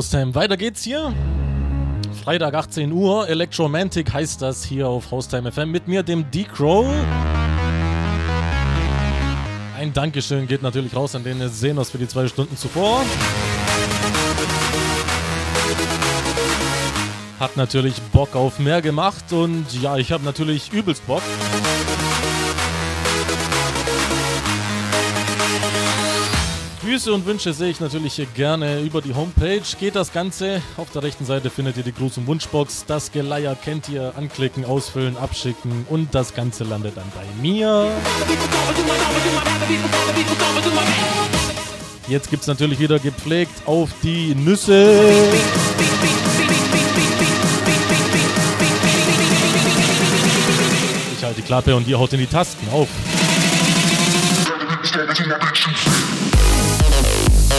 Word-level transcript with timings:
Haustime. 0.00 0.34
Weiter 0.34 0.56
geht's 0.56 0.82
hier. 0.82 1.12
Freitag 2.24 2.54
18 2.54 2.90
Uhr. 2.90 3.28
Electromantic 3.28 4.10
heißt 4.10 4.40
das 4.40 4.64
hier 4.64 4.88
auf 4.88 5.10
Haustime 5.10 5.52
FM. 5.52 5.70
Mit 5.70 5.88
mir, 5.88 6.02
dem 6.02 6.30
D-Crow. 6.30 6.86
Ein 9.76 9.92
Dankeschön 9.92 10.46
geht 10.46 10.62
natürlich 10.62 10.96
raus 10.96 11.14
an 11.14 11.22
den 11.22 11.46
Senos 11.50 11.90
für 11.90 11.98
die 11.98 12.08
zwei 12.08 12.28
Stunden 12.28 12.56
zuvor. 12.56 13.02
Hat 17.38 17.58
natürlich 17.58 18.00
Bock 18.10 18.34
auf 18.34 18.58
mehr 18.58 18.80
gemacht 18.80 19.34
und 19.34 19.66
ja, 19.82 19.98
ich 19.98 20.12
habe 20.12 20.24
natürlich 20.24 20.72
übelst 20.72 21.06
Bock. 21.06 21.22
Grüße 26.90 27.12
und 27.12 27.24
Wünsche 27.24 27.52
sehe 27.52 27.70
ich 27.70 27.78
natürlich 27.78 28.14
hier 28.14 28.26
gerne 28.26 28.80
über 28.80 29.00
die 29.00 29.14
Homepage. 29.14 29.62
Geht 29.78 29.94
das 29.94 30.12
Ganze. 30.12 30.60
Auf 30.76 30.90
der 30.90 31.04
rechten 31.04 31.24
Seite 31.24 31.48
findet 31.48 31.76
ihr 31.76 31.84
die 31.84 31.92
Gruß- 31.92 32.18
und 32.18 32.26
Wunschbox. 32.26 32.84
Das 32.84 33.12
Geleier 33.12 33.54
kennt 33.54 33.88
ihr. 33.88 34.12
Anklicken, 34.16 34.64
ausfüllen, 34.64 35.16
abschicken 35.16 35.86
und 35.88 36.12
das 36.12 36.34
Ganze 36.34 36.64
landet 36.64 36.96
dann 36.96 37.04
bei 37.14 37.22
mir. 37.40 37.88
Jetzt 42.08 42.28
gibt 42.28 42.42
es 42.42 42.48
natürlich 42.48 42.80
wieder 42.80 42.98
gepflegt 42.98 43.52
auf 43.66 43.90
die 44.02 44.34
Nüsse. 44.34 44.92
Ich 51.16 51.24
halte 51.24 51.40
die 51.40 51.46
Klappe 51.46 51.76
und 51.76 51.86
ihr 51.86 51.96
haut 51.96 52.12
in 52.14 52.18
die 52.18 52.26
Tasten 52.26 52.68
auf. 52.72 52.88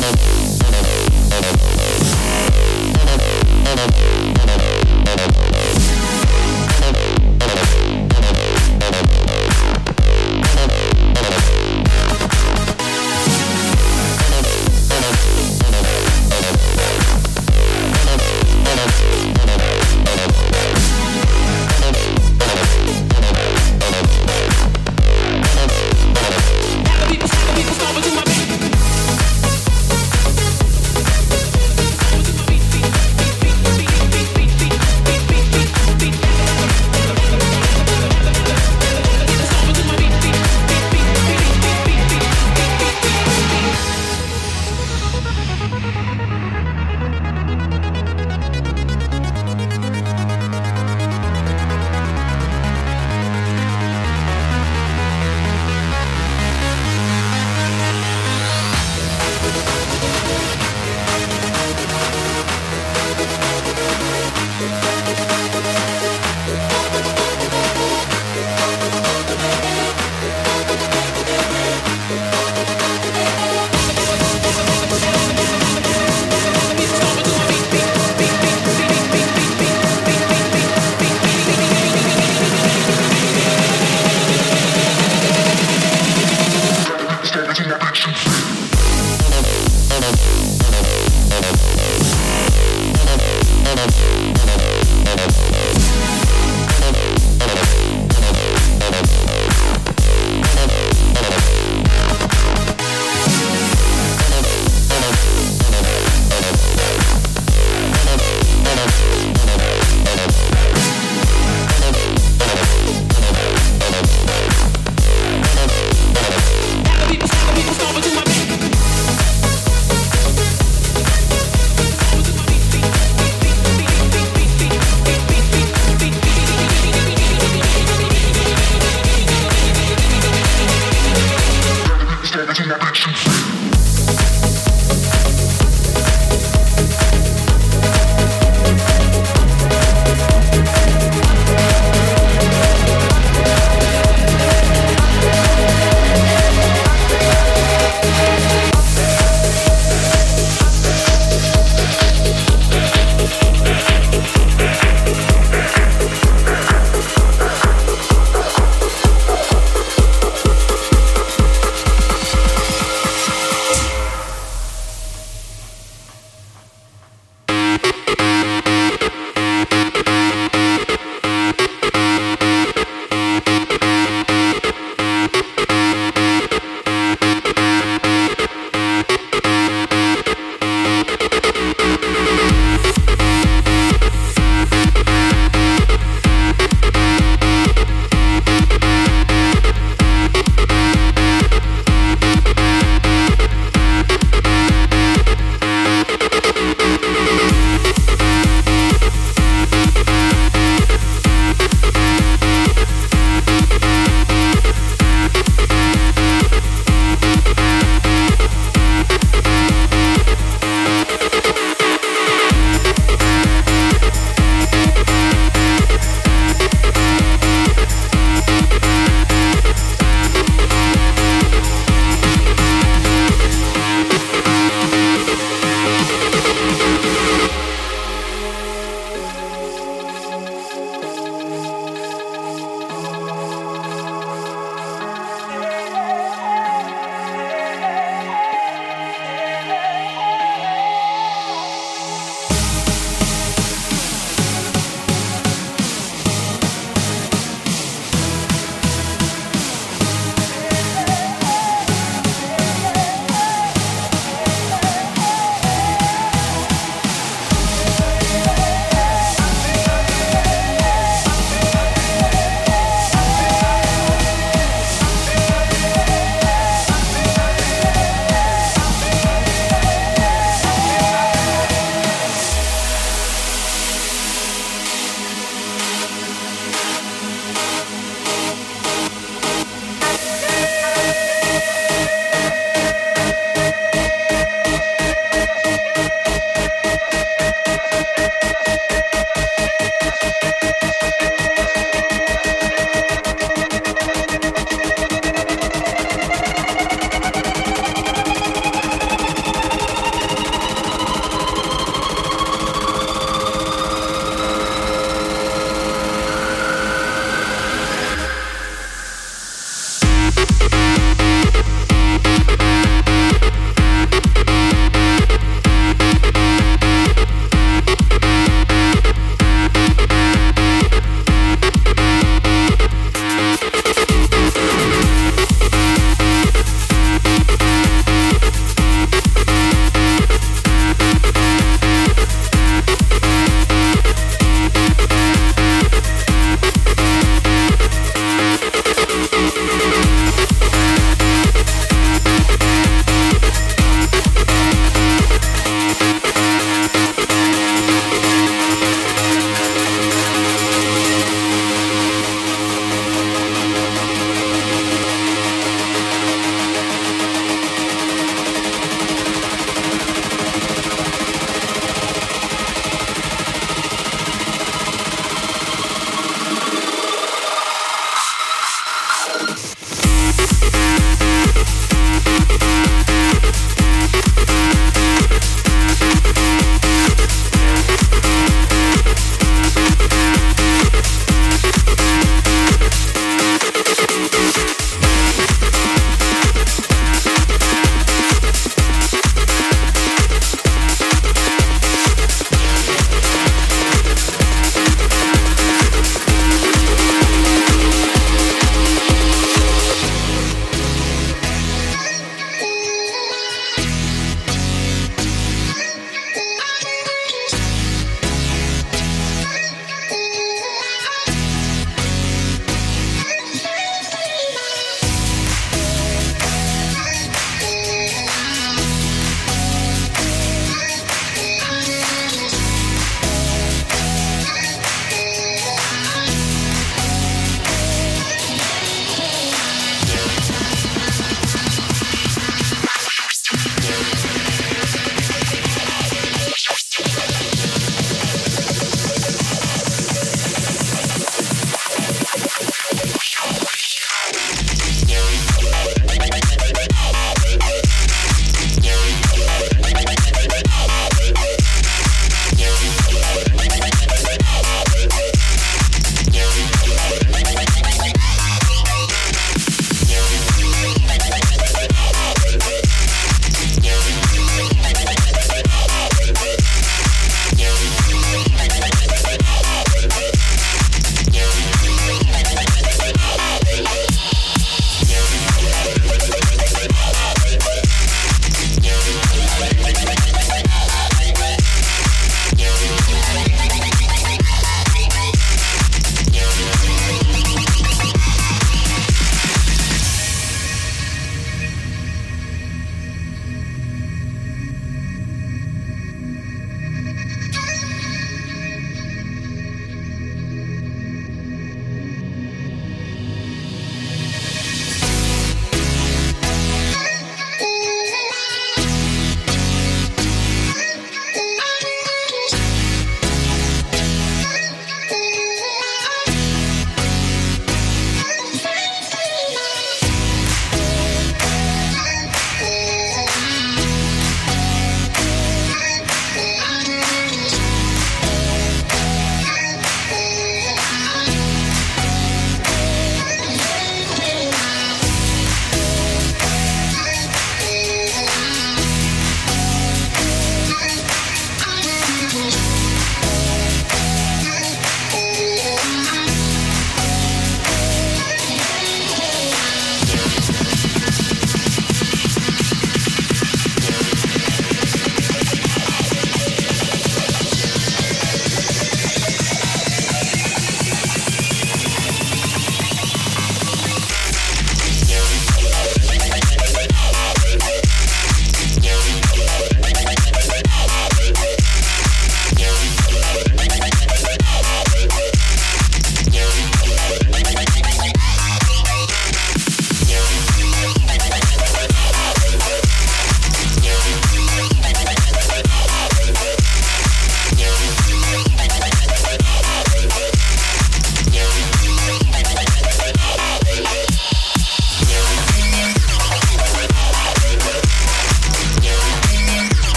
Thank 0.00 0.34
you. 0.34 0.39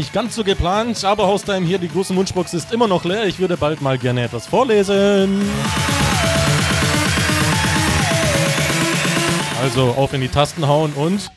Nicht 0.00 0.14
ganz 0.14 0.34
so 0.34 0.44
geplant, 0.44 1.04
aber 1.04 1.26
Haustime 1.26 1.66
hier, 1.66 1.76
die 1.76 1.90
große 1.90 2.16
Wunschbox 2.16 2.54
ist 2.54 2.72
immer 2.72 2.88
noch 2.88 3.04
leer. 3.04 3.26
Ich 3.26 3.38
würde 3.38 3.58
bald 3.58 3.82
mal 3.82 3.98
gerne 3.98 4.24
etwas 4.24 4.46
vorlesen. 4.46 5.42
Also 9.62 9.94
auf 9.98 10.14
in 10.14 10.22
die 10.22 10.28
Tasten 10.28 10.66
hauen 10.66 10.94
und 10.94 11.30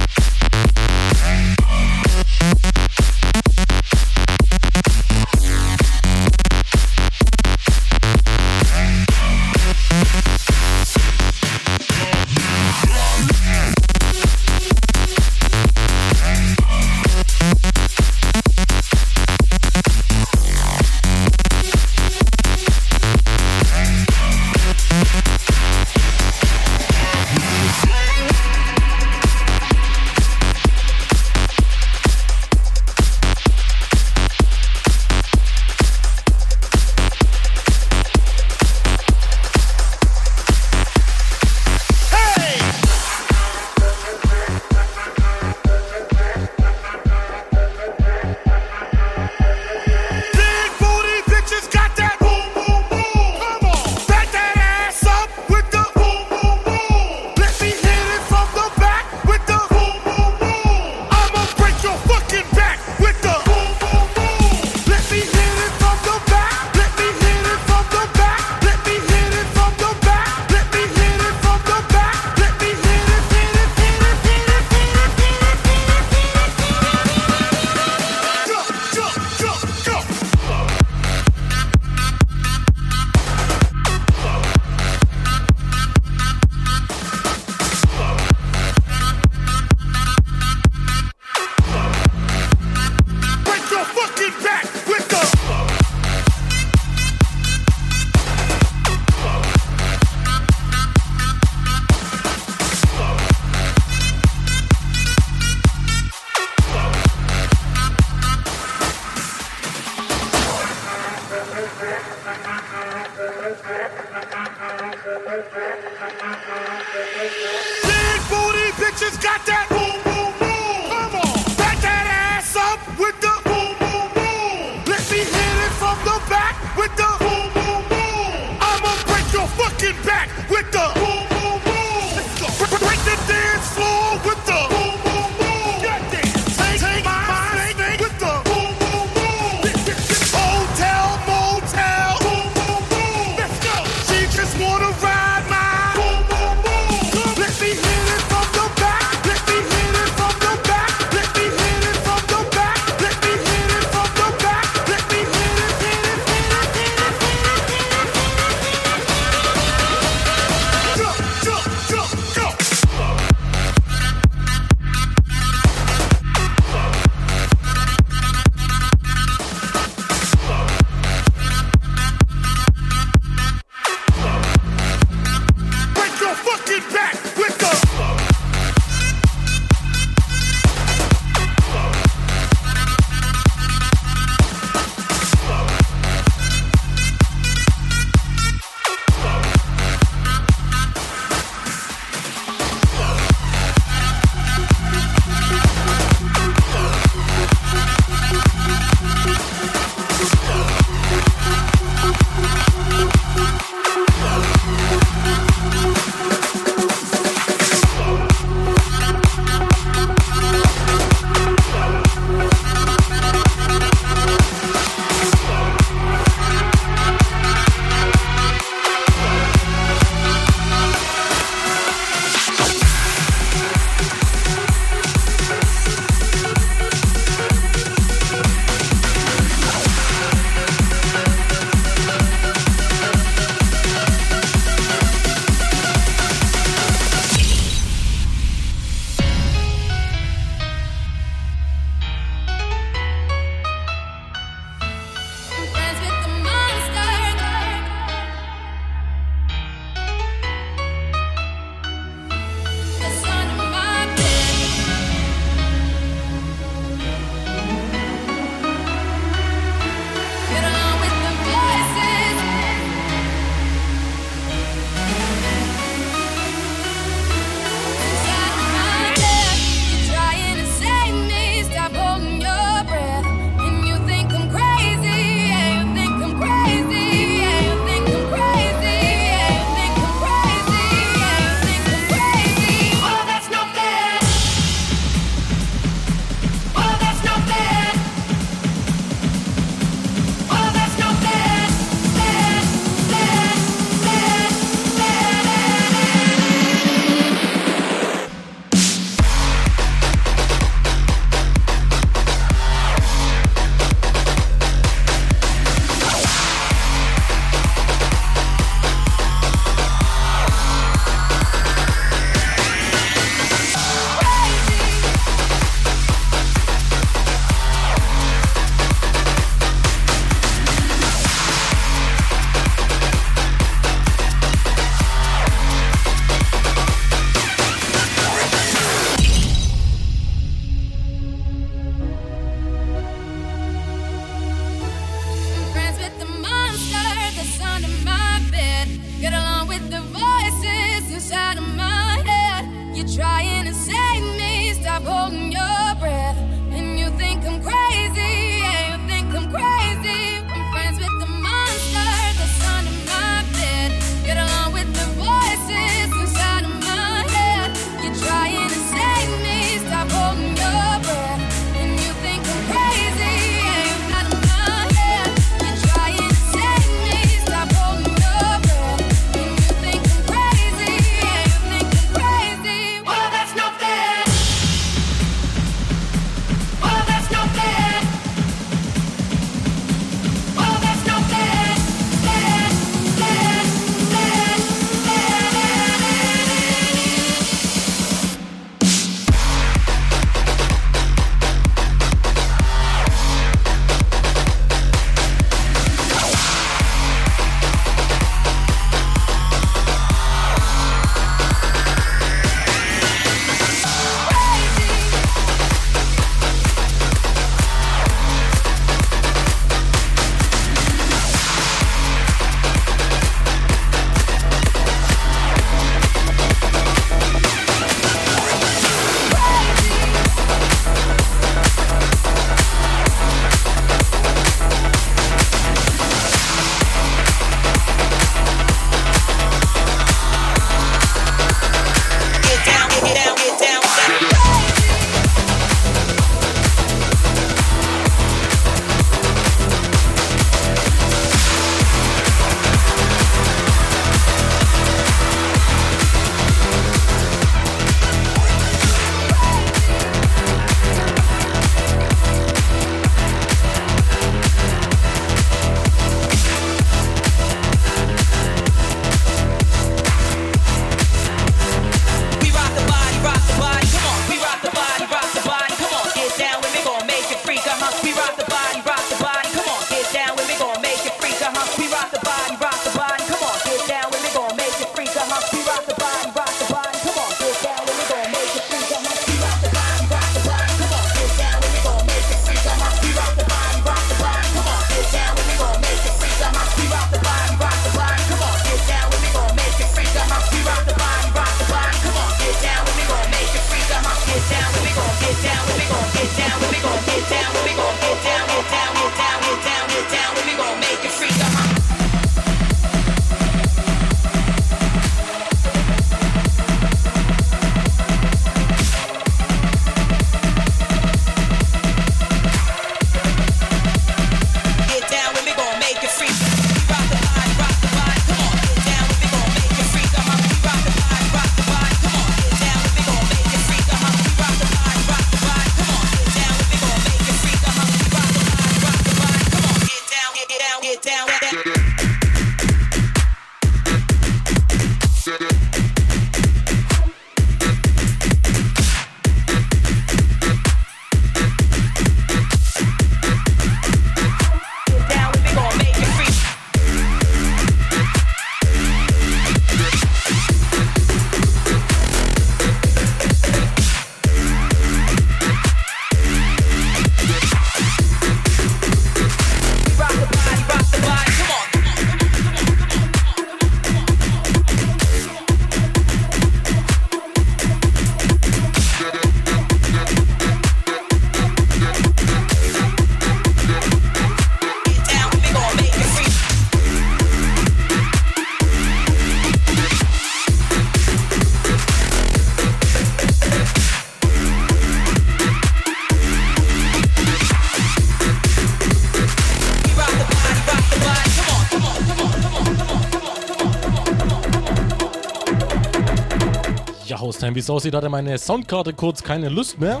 wie 597.52 597.58
es 597.58 597.68
aussieht, 597.68 597.94
hatte 597.94 598.08
meine 598.08 598.38
Soundkarte 598.38 598.92
kurz 598.92 599.22
keine 599.22 599.48
Lust 599.48 599.80
mehr. 599.80 600.00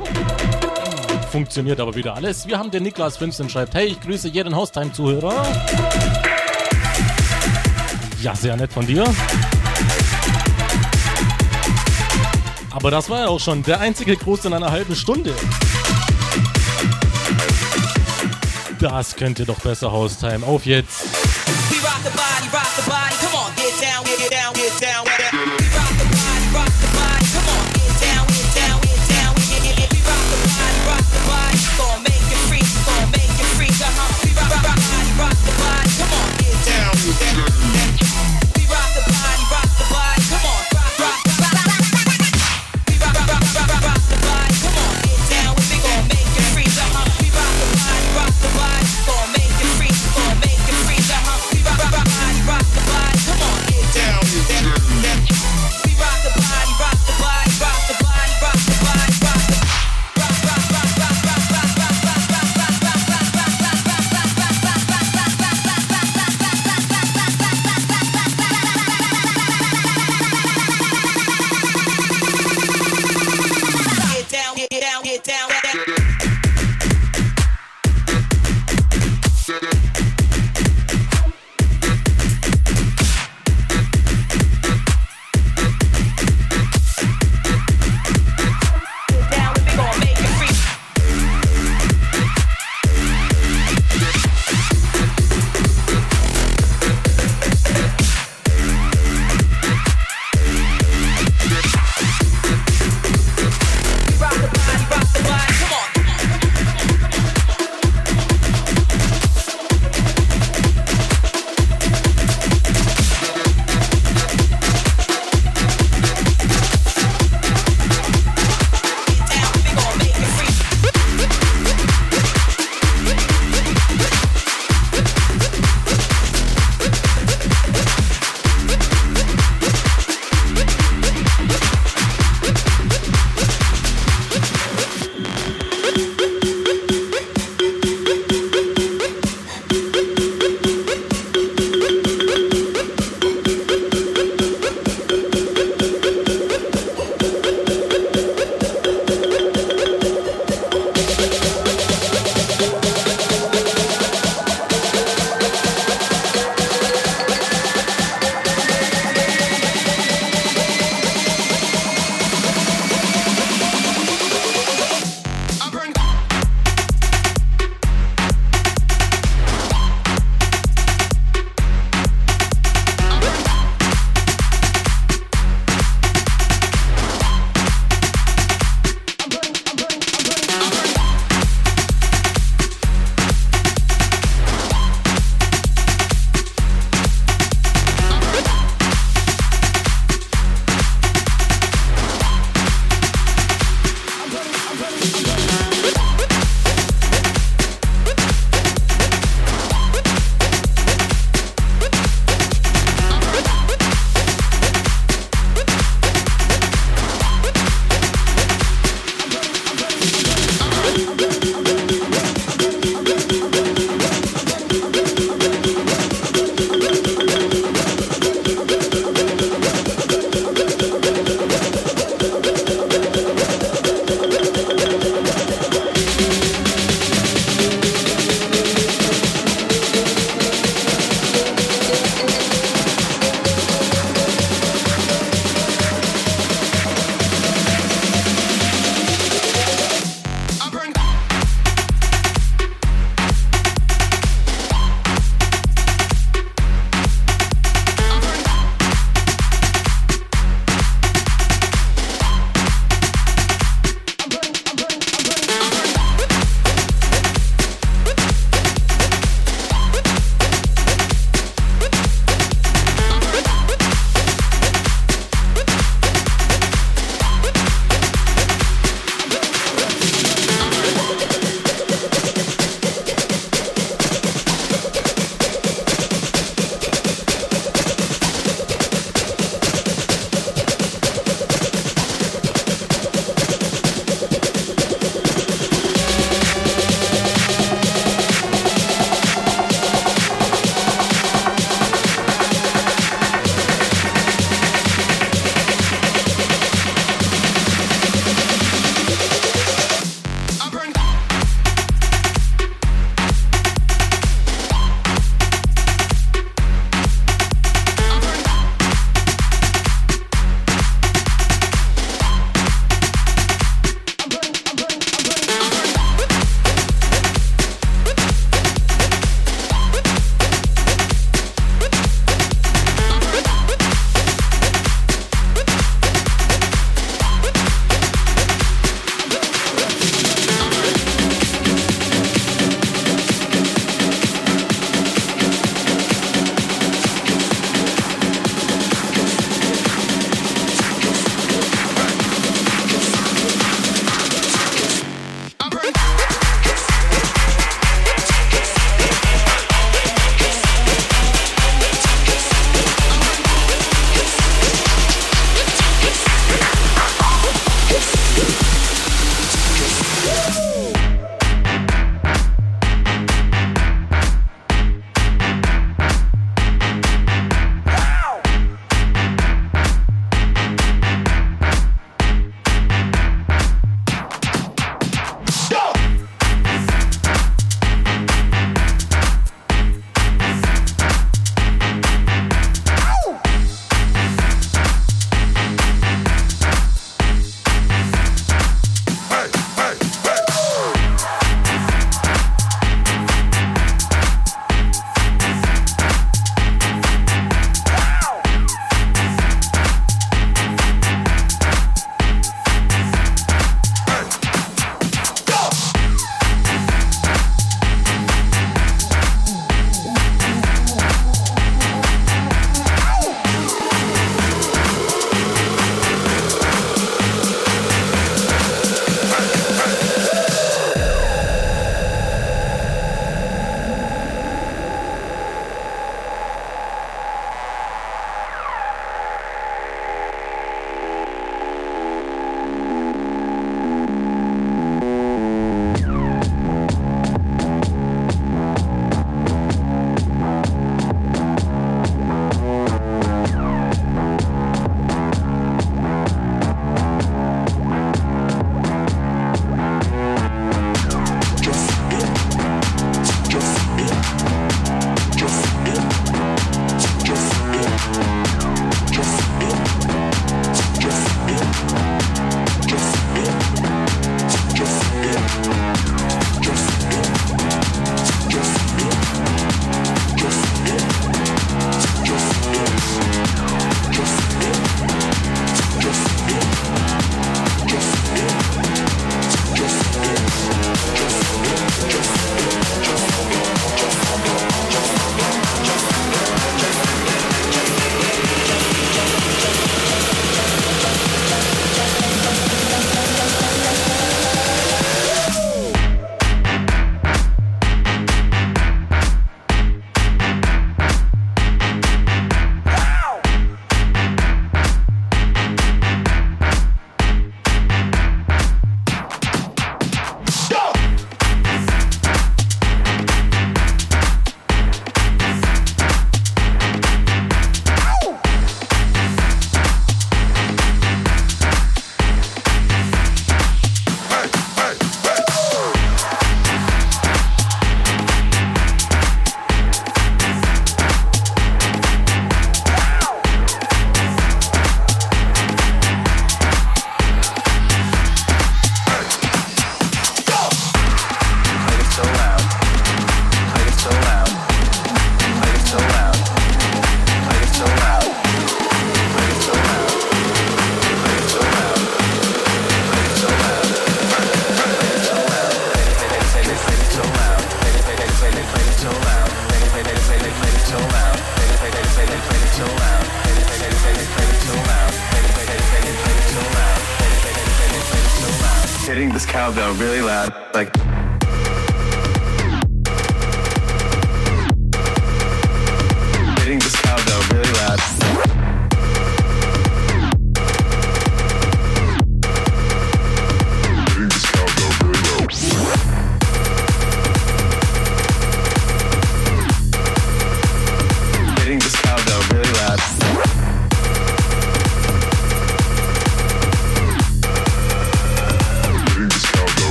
Funktioniert 1.30 1.80
aber 1.80 1.94
wieder 1.96 2.14
alles. 2.14 2.46
Wir 2.46 2.58
haben 2.58 2.70
den 2.70 2.84
Niklas 2.84 3.16
15 3.16 3.48
schreibt, 3.48 3.74
hey, 3.74 3.88
ich 3.88 4.00
grüße 4.00 4.28
jeden 4.28 4.54
Haustime-Zuhörer. 4.54 5.44
Ja, 8.22 8.34
sehr 8.34 8.56
nett 8.56 8.72
von 8.72 8.86
dir. 8.86 9.04
Aber 12.70 12.90
das 12.90 13.10
war 13.10 13.20
ja 13.20 13.28
auch 13.28 13.40
schon 13.40 13.62
der 13.62 13.80
einzige 13.80 14.16
Gruß 14.16 14.44
in 14.44 14.54
einer 14.54 14.70
halben 14.70 14.94
Stunde. 14.94 15.34
Das 18.78 19.16
könnte 19.16 19.44
doch 19.44 19.58
besser 19.58 19.90
Haustime. 19.90 20.46
Auf 20.46 20.64
jetzt. 20.66 21.02
rock 21.82 22.00
the 22.04 22.10
body, 22.10 22.48
rock 22.52 22.66
the 22.76 22.90
body. 22.90 23.13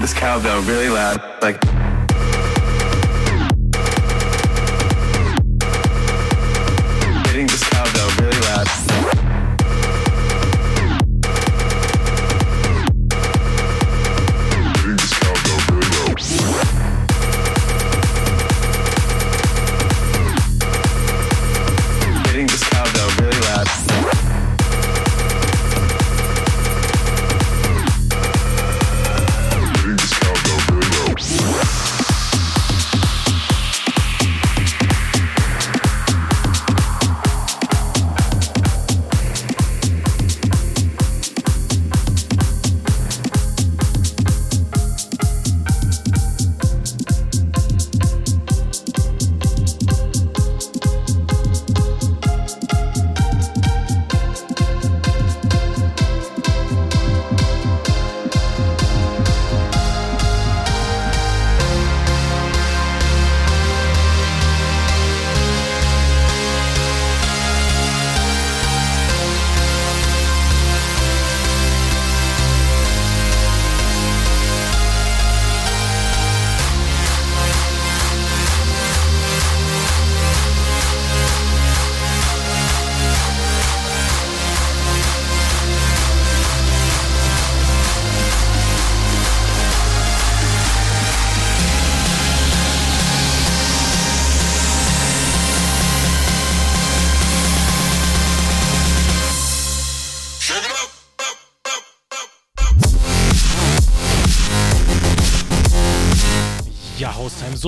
This 0.00 0.14
cowbell 0.14 0.62
really 0.62 0.88
loud, 0.88 1.20
like. 1.42 1.81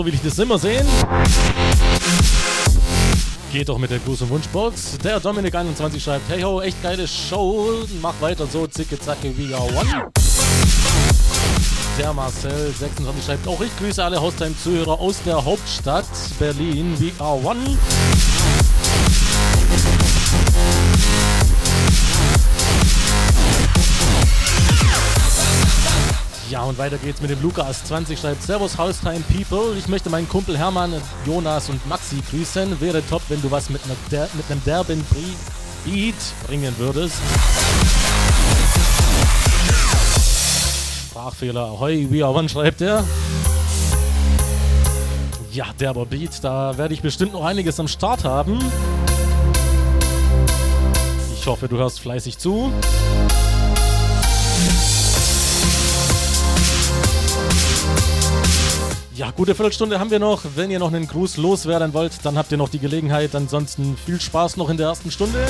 Will 0.05 0.15
ich 0.15 0.23
das 0.23 0.39
immer 0.39 0.59
sehen. 0.59 0.87
Geht 3.53 3.69
doch 3.69 3.79
mit 3.79 3.91
der 3.91 4.01
Gruß- 4.01 4.23
und 4.23 4.31
Wunschbox. 4.31 4.99
Der 5.03 5.21
Dominik21 5.21 6.01
schreibt, 6.01 6.29
hey 6.29 6.43
ho, 6.43 6.61
echt 6.61 6.83
geile 6.83 7.07
Show. 7.07 7.87
Mach 8.03 8.15
weiter 8.21 8.47
so, 8.47 8.67
zicke 8.67 8.99
zacke, 8.99 9.33
we 9.37 9.55
are 9.55 9.65
one. 9.65 10.11
Der 11.99 12.13
Marcel26 12.13 13.25
schreibt 13.25 13.47
auch, 13.47 13.61
ich 13.61 13.77
grüße 13.79 14.03
alle 14.03 14.21
Haustime-Zuhörer 14.21 14.99
aus 14.99 15.23
der 15.25 15.45
Hauptstadt 15.45 16.07
Berlin, 16.39 16.97
we 16.99 17.13
are 17.23 17.37
one. 17.37 17.79
Und 26.69 26.79
weiter 26.79 26.99
geht's 26.99 27.21
mit 27.21 27.31
dem 27.31 27.41
Lukas20 27.41 28.17
schreibt 28.17 28.43
Servus 28.43 28.79
Haustime 28.79 29.23
People. 29.33 29.77
Ich 29.77 29.89
möchte 29.89 30.09
meinen 30.09 30.29
Kumpel 30.29 30.57
Hermann, 30.57 30.95
Jonas 31.27 31.69
und 31.69 31.87
Maxi 31.89 32.23
grüßen. 32.31 32.81
Wäre 32.81 33.07
top, 33.07 33.23
wenn 33.29 33.43
du 33.43 33.51
was 33.51 33.71
mit, 33.71 33.81
der, 34.11 34.29
mit 34.35 34.51
einem 34.51 34.63
derben 34.65 35.05
Beat 35.85 36.15
bringen 36.47 36.75
würdest. 36.79 37.17
Sprachfehler. 41.11 41.63
Ahoi, 41.63 42.07
we 42.11 42.25
are 42.25 42.33
one, 42.33 42.49
schreibt 42.49 42.81
er. 42.81 43.05
Ja, 45.53 45.67
derber 45.79 46.07
Beat, 46.07 46.43
da 46.43 46.77
werde 46.79 46.95
ich 46.95 47.03
bestimmt 47.03 47.33
noch 47.33 47.45
einiges 47.45 47.79
am 47.81 47.89
Start 47.89 48.25
haben. 48.25 48.59
Ich 51.35 51.47
hoffe, 51.47 51.69
du 51.69 51.77
hörst 51.77 52.01
fleißig 52.01 52.39
zu. 52.39 52.73
Ja, 59.17 59.31
gute 59.31 59.55
Viertelstunde 59.55 60.01
haben 60.01 60.11
wir 60.11 60.19
noch. 60.19 60.43
Wenn 60.57 60.73
ihr 60.73 60.81
noch 60.81 60.93
einen 60.93 61.07
Gruß 61.07 61.37
loswerden 61.37 61.95
wollt, 61.95 62.25
dann 62.25 62.37
habt 62.37 62.51
ihr 62.51 62.59
noch 62.59 62.69
die 62.69 62.81
Gelegenheit. 62.81 63.33
Ansonsten 63.37 63.97
viel 63.97 64.21
Spaß 64.21 64.57
noch 64.57 64.69
in 64.71 64.77
der 64.77 64.89
ersten 64.89 65.13
Stunde. 65.13 65.47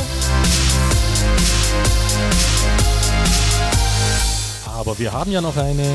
Aber 4.66 4.98
wir 4.98 5.12
haben 5.14 5.32
ja 5.32 5.40
noch 5.40 5.56
eine. 5.56 5.86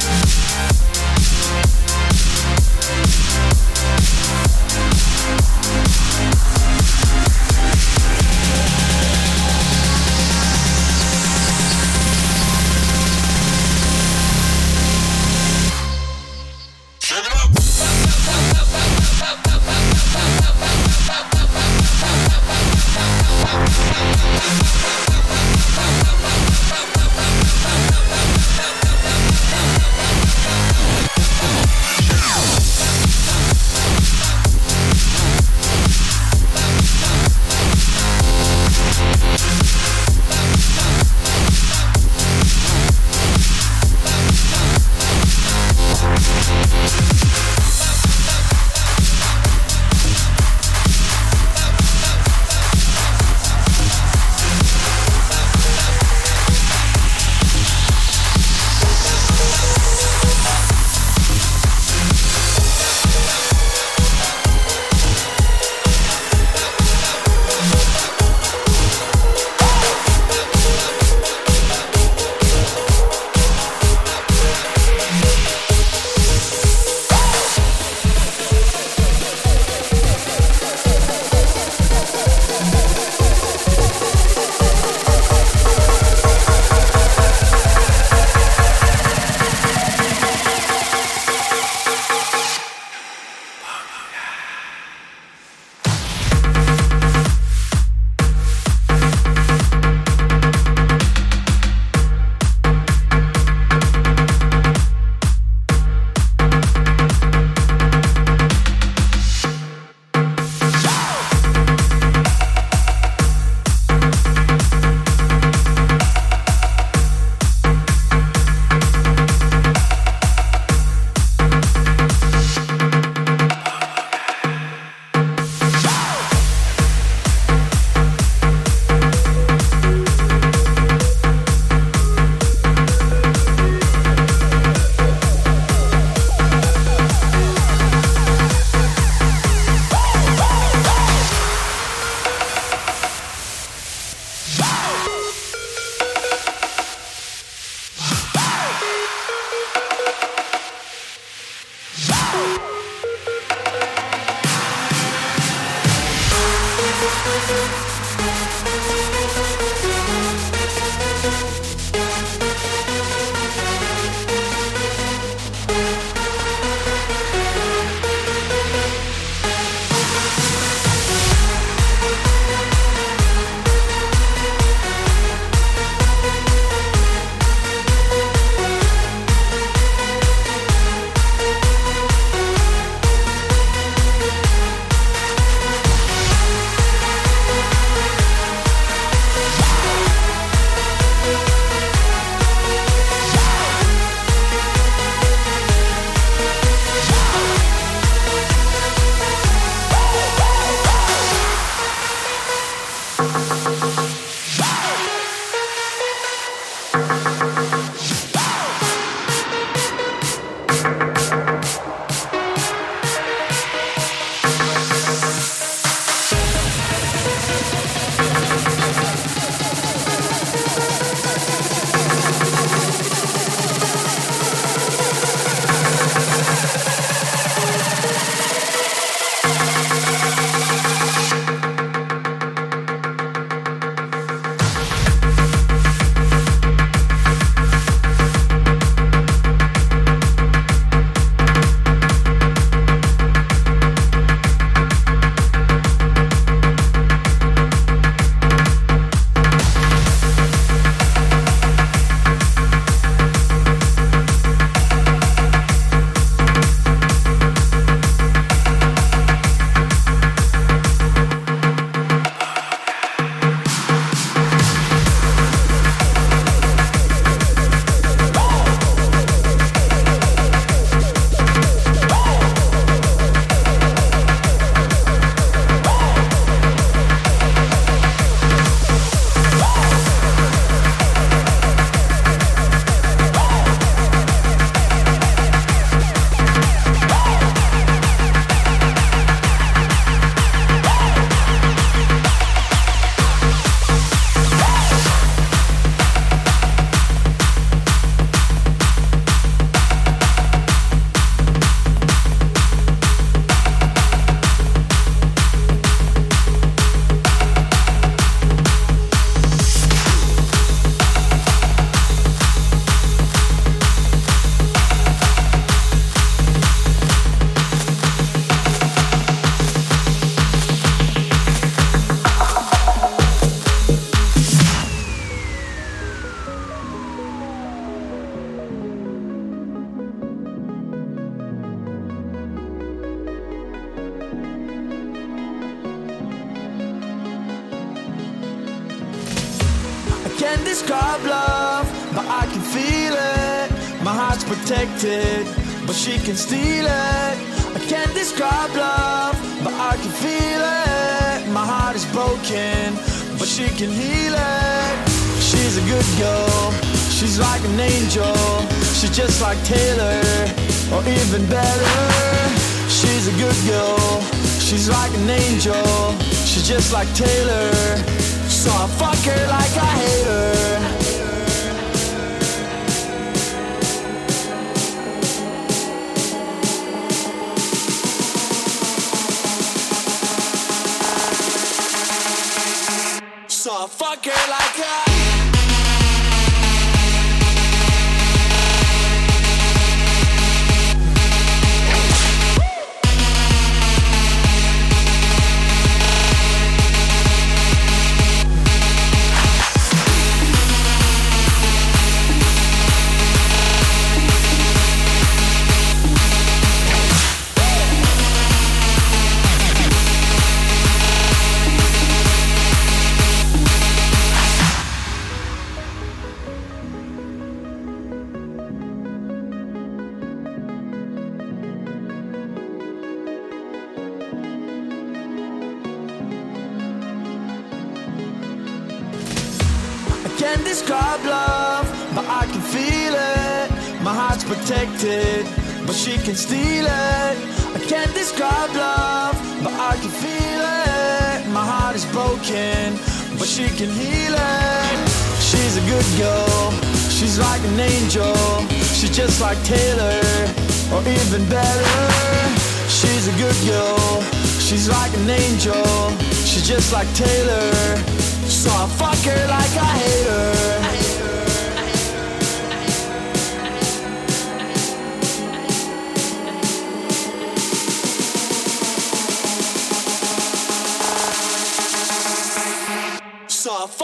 Thank 0.00 0.47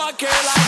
So 0.04 0.63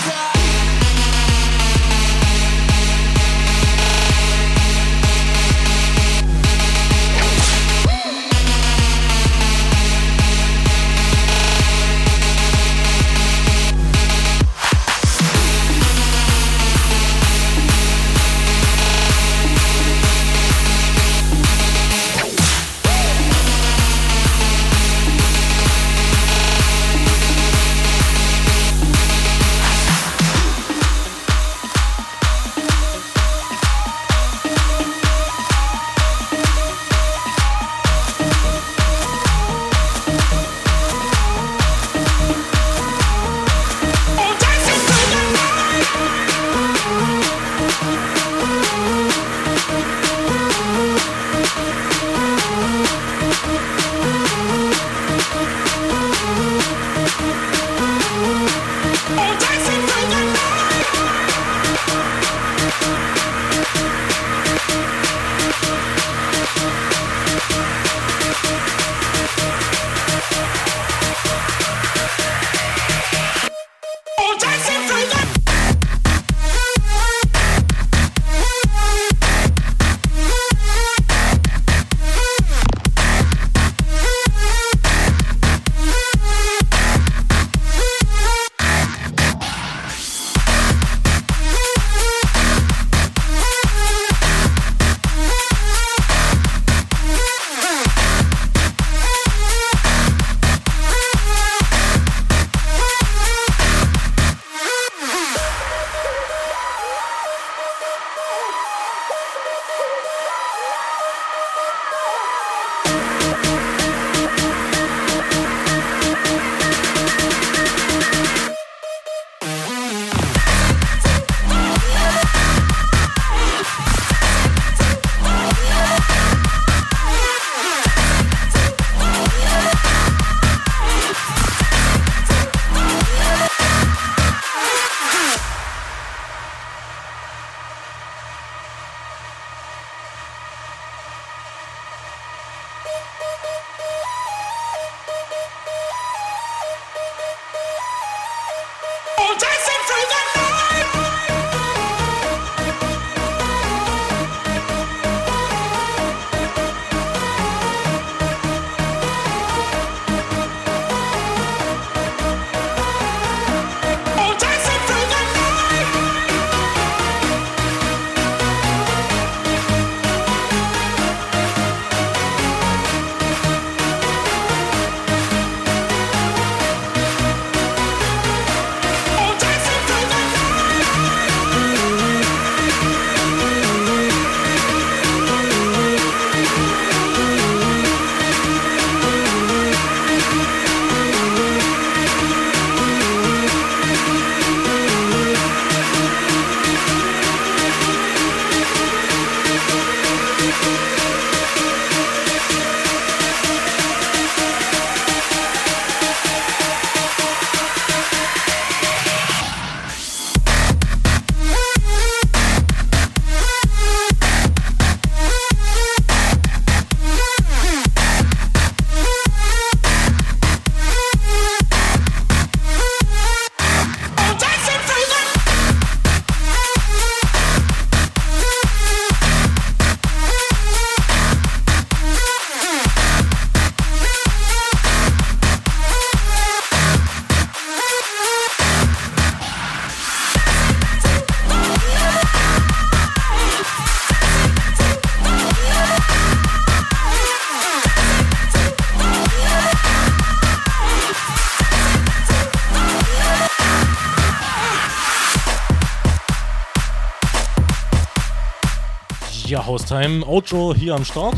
Haustime, 259.77 260.27
Outro 260.27 260.75
hier 260.75 260.95
am 260.95 261.05
Start. 261.05 261.35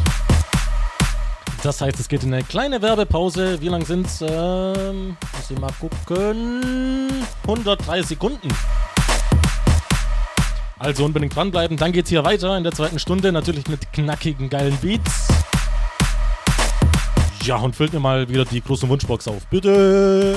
Das 1.65 1.81
heißt, 1.81 1.99
es 1.99 2.07
geht 2.07 2.23
in 2.23 2.33
eine 2.33 2.45
kleine 2.45 2.81
Werbepause. 2.81 3.61
Wie 3.61 3.67
lang 3.67 3.85
sind 3.85 4.07
es? 4.07 4.21
Ähm, 4.23 5.17
muss 5.37 5.51
ich 5.51 5.59
mal 5.59 5.73
gucken. 5.81 7.11
103 7.43 8.03
Sekunden. 8.03 8.49
Also 10.79 11.05
unbedingt 11.05 11.35
dranbleiben. 11.35 11.77
Dann 11.77 11.91
geht's 11.91 12.11
hier 12.11 12.23
weiter 12.23 12.57
in 12.57 12.63
der 12.63 12.71
zweiten 12.71 13.01
Stunde. 13.01 13.33
Natürlich 13.33 13.67
mit 13.67 13.93
knackigen, 13.93 14.49
geilen 14.49 14.79
Beats. 14.81 15.27
Ja, 17.43 17.57
und 17.57 17.75
füllt 17.75 17.93
mir 17.93 17.99
mal 17.99 18.29
wieder 18.29 18.45
die 18.45 18.63
große 18.63 18.89
Wunschbox 18.89 19.27
auf. 19.27 19.45
Bitte. 19.49 20.37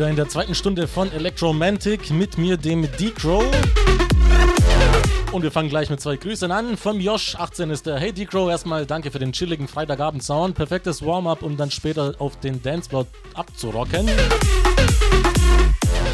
Wieder 0.00 0.08
in 0.08 0.16
der 0.16 0.30
zweiten 0.30 0.54
Stunde 0.54 0.88
von 0.88 1.12
Electromantic 1.12 2.10
mit 2.10 2.38
mir, 2.38 2.56
dem 2.56 2.88
Decrow. 2.98 3.44
Und 5.30 5.42
wir 5.42 5.50
fangen 5.50 5.68
gleich 5.68 5.90
mit 5.90 6.00
zwei 6.00 6.16
Grüßen 6.16 6.50
an. 6.50 6.78
Vom 6.78 7.00
Josh, 7.00 7.36
18 7.36 7.68
ist 7.68 7.84
der. 7.84 7.98
Hey 7.98 8.10
Decrow, 8.10 8.48
erstmal 8.48 8.86
danke 8.86 9.10
für 9.10 9.18
den 9.18 9.32
chilligen 9.32 9.68
Freitagabend-Sound. 9.68 10.54
Perfektes 10.54 11.04
Warm-up, 11.04 11.42
um 11.42 11.58
dann 11.58 11.70
später 11.70 12.14
auf 12.18 12.40
den 12.40 12.62
Dancefloor 12.62 13.08
abzurocken. 13.34 14.08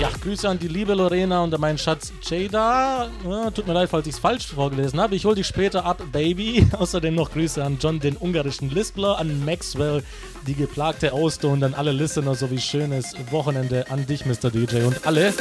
Ja, 0.01 0.11
Grüße 0.21 0.47
an 0.47 0.59
die 0.59 0.69
liebe 0.69 0.93
Lorena 0.93 1.43
und 1.43 1.55
an 1.55 1.61
meinen 1.61 1.79
Schatz 1.79 2.13
Jada. 2.29 3.09
Ja, 3.25 3.51
tut 3.51 3.67
mir 3.67 3.73
leid, 3.73 3.89
falls 3.89 4.07
ich 4.07 4.15
es 4.15 4.19
falsch 4.19 4.49
vorgelesen 4.49 5.01
habe. 5.01 5.15
Ich 5.15 5.25
hole 5.25 5.37
dich 5.37 5.47
später 5.47 5.85
ab, 5.87 6.03
Baby. 6.13 6.67
Außerdem 6.79 7.15
noch 7.15 7.31
Grüße 7.31 7.65
an 7.65 7.79
John, 7.81 8.01
den 8.01 8.17
ungarischen 8.17 8.69
Lispler, 8.69 9.19
an 9.19 9.45
Maxwell, 9.45 10.03
die 10.47 10.55
geplagte 10.55 11.13
Auster 11.13 11.49
und 11.49 11.63
an 11.65 11.75
alle 11.75 11.93
Listener 11.93 12.35
sowie 12.35 12.59
schönes 12.59 13.15
Wochenende 13.31 13.91
an 13.91 14.07
dich, 14.07 14.25
Mr. 14.27 14.51
DJ 14.51 14.83
und 14.85 15.07
alle. 15.07 15.35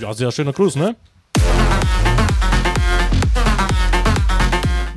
Ja, 0.00 0.12
sehr 0.12 0.32
schöner 0.32 0.52
Gruß, 0.52 0.76
ne? 0.76 0.96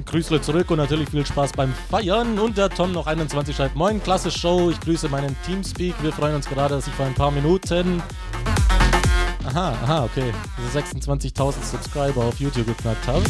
Grüßle 0.05 0.41
zurück 0.41 0.69
und 0.71 0.77
natürlich 0.77 1.09
viel 1.09 1.25
Spaß 1.25 1.53
beim 1.53 1.73
Feiern. 1.89 2.37
Und 2.37 2.57
der 2.57 2.69
Tom 2.69 2.91
noch 2.91 3.07
21 3.07 3.55
schreibt: 3.55 3.75
Moin, 3.75 4.03
klasse 4.03 4.29
Show. 4.29 4.69
Ich 4.69 4.79
grüße 4.81 5.07
meinen 5.07 5.35
Teamspeak. 5.45 5.95
Wir 6.01 6.11
freuen 6.11 6.35
uns 6.35 6.49
gerade, 6.49 6.75
dass 6.75 6.87
ich 6.87 6.93
vor 6.93 7.05
ein 7.05 7.13
paar 7.13 7.31
Minuten. 7.31 8.03
Aha, 9.45 9.69
aha, 9.83 10.03
okay. 10.03 10.33
Diese 10.57 10.79
26.000 10.79 11.53
Subscriber 11.63 12.25
auf 12.25 12.39
YouTube 12.39 12.67
geknackt 12.67 13.07
habe. 13.07 13.23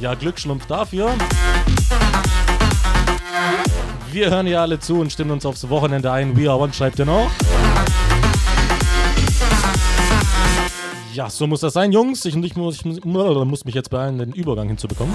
Ja, 0.00 0.14
Glücksschlumpf 0.14 0.66
dafür. 0.66 1.12
Wir 4.10 4.30
hören 4.30 4.46
ja 4.46 4.62
alle 4.62 4.80
zu 4.80 5.00
und 5.00 5.12
stimmen 5.12 5.30
uns 5.32 5.46
aufs 5.46 5.68
Wochenende 5.68 6.10
ein. 6.10 6.36
We 6.36 6.50
are 6.50 6.58
one 6.58 6.72
schreibt 6.72 6.98
ihr 6.98 7.04
noch. 7.04 7.30
Ja, 11.12 11.28
so 11.28 11.46
muss 11.46 11.60
das 11.60 11.72
sein, 11.72 11.92
Jungs. 11.92 12.24
Ich, 12.24 12.36
ich, 12.36 12.56
muss, 12.56 12.76
ich 12.76 13.04
muss 13.04 13.64
mich 13.64 13.74
jetzt 13.74 13.90
beeilen, 13.90 14.18
den 14.18 14.32
Übergang 14.32 14.68
hinzubekommen. 14.68 15.14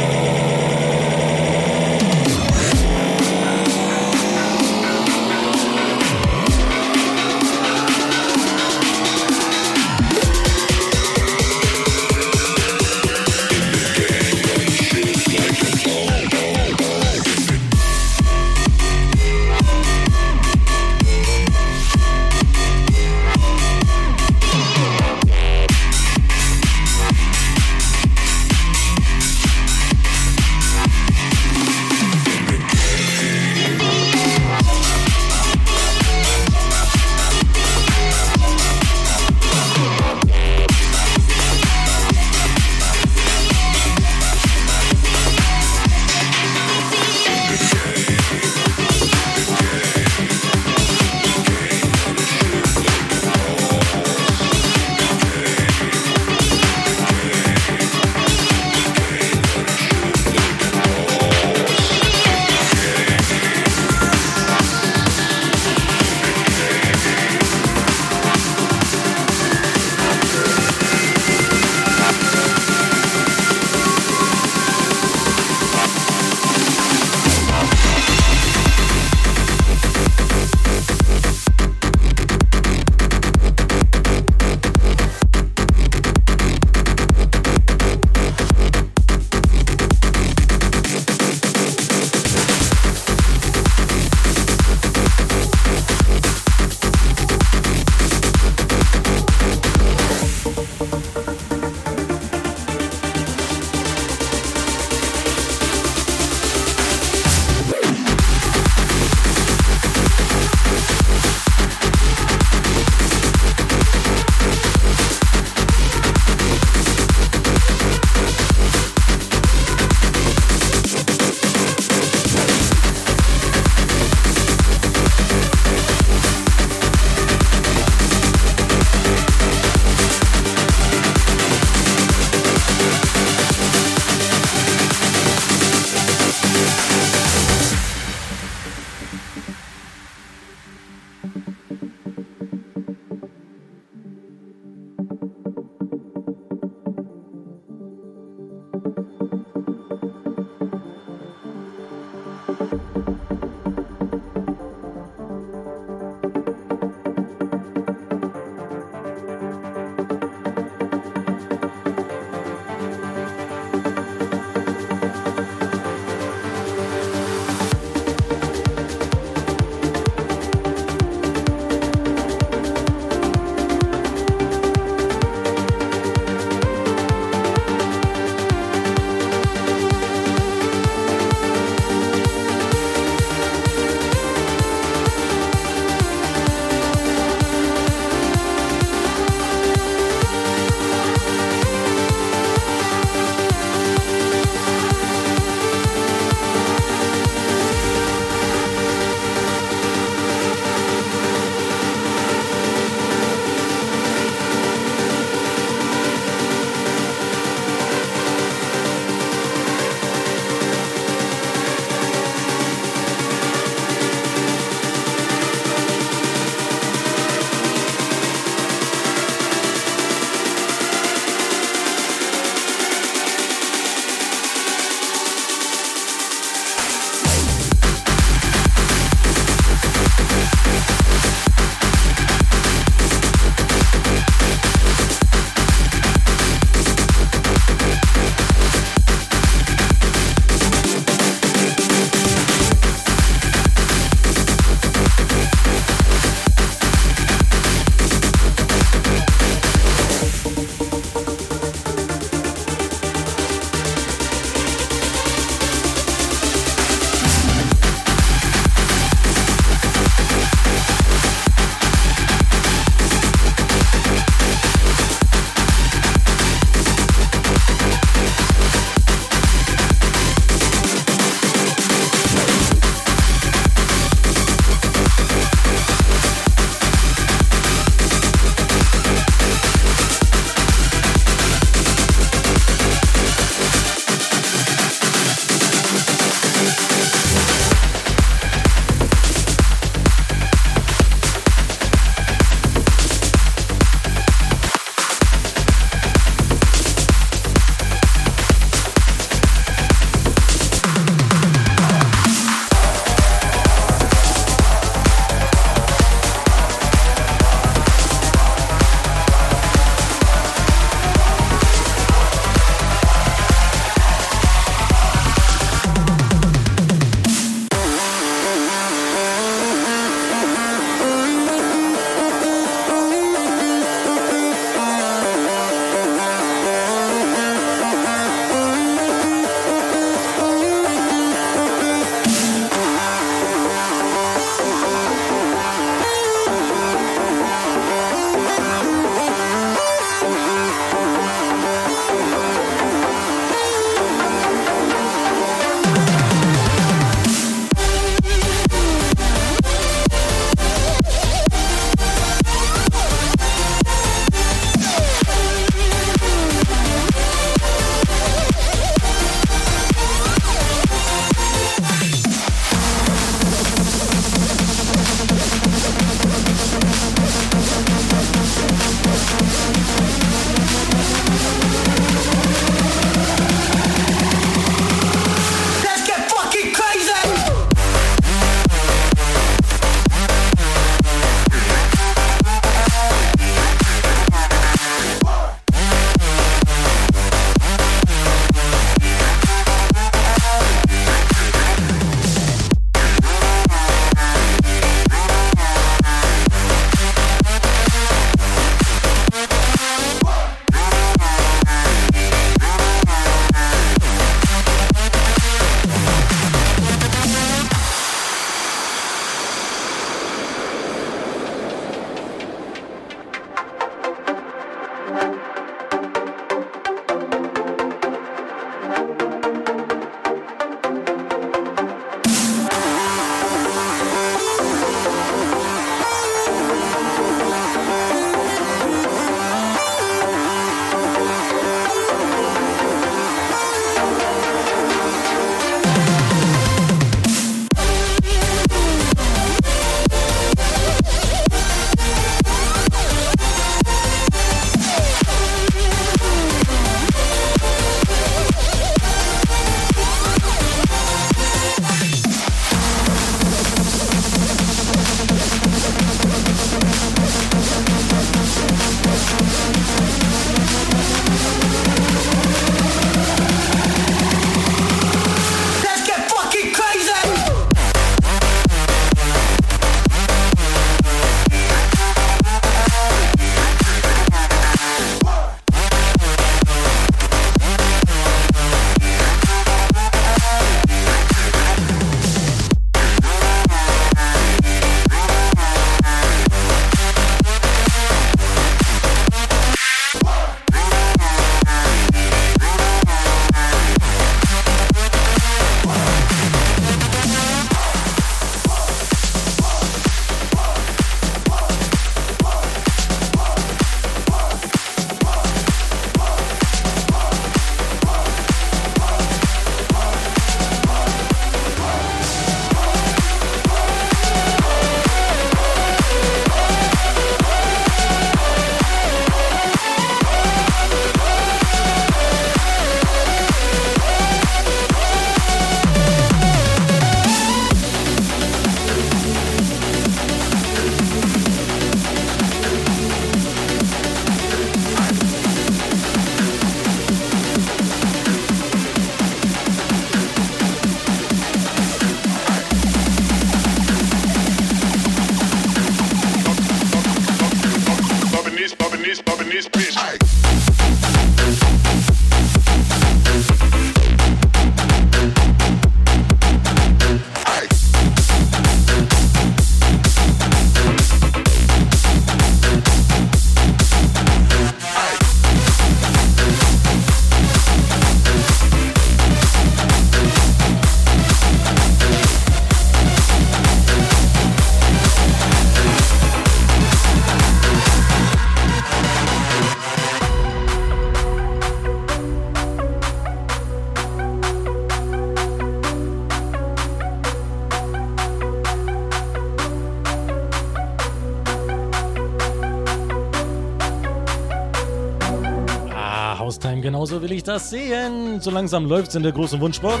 Das 597.42 597.70
sehen. 597.70 598.40
So 598.40 598.50
langsam 598.50 598.86
läuft 598.86 599.08
es 599.10 599.14
in 599.14 599.22
der 599.22 599.32
großen 599.32 599.60
Wunschbox. 599.60 600.00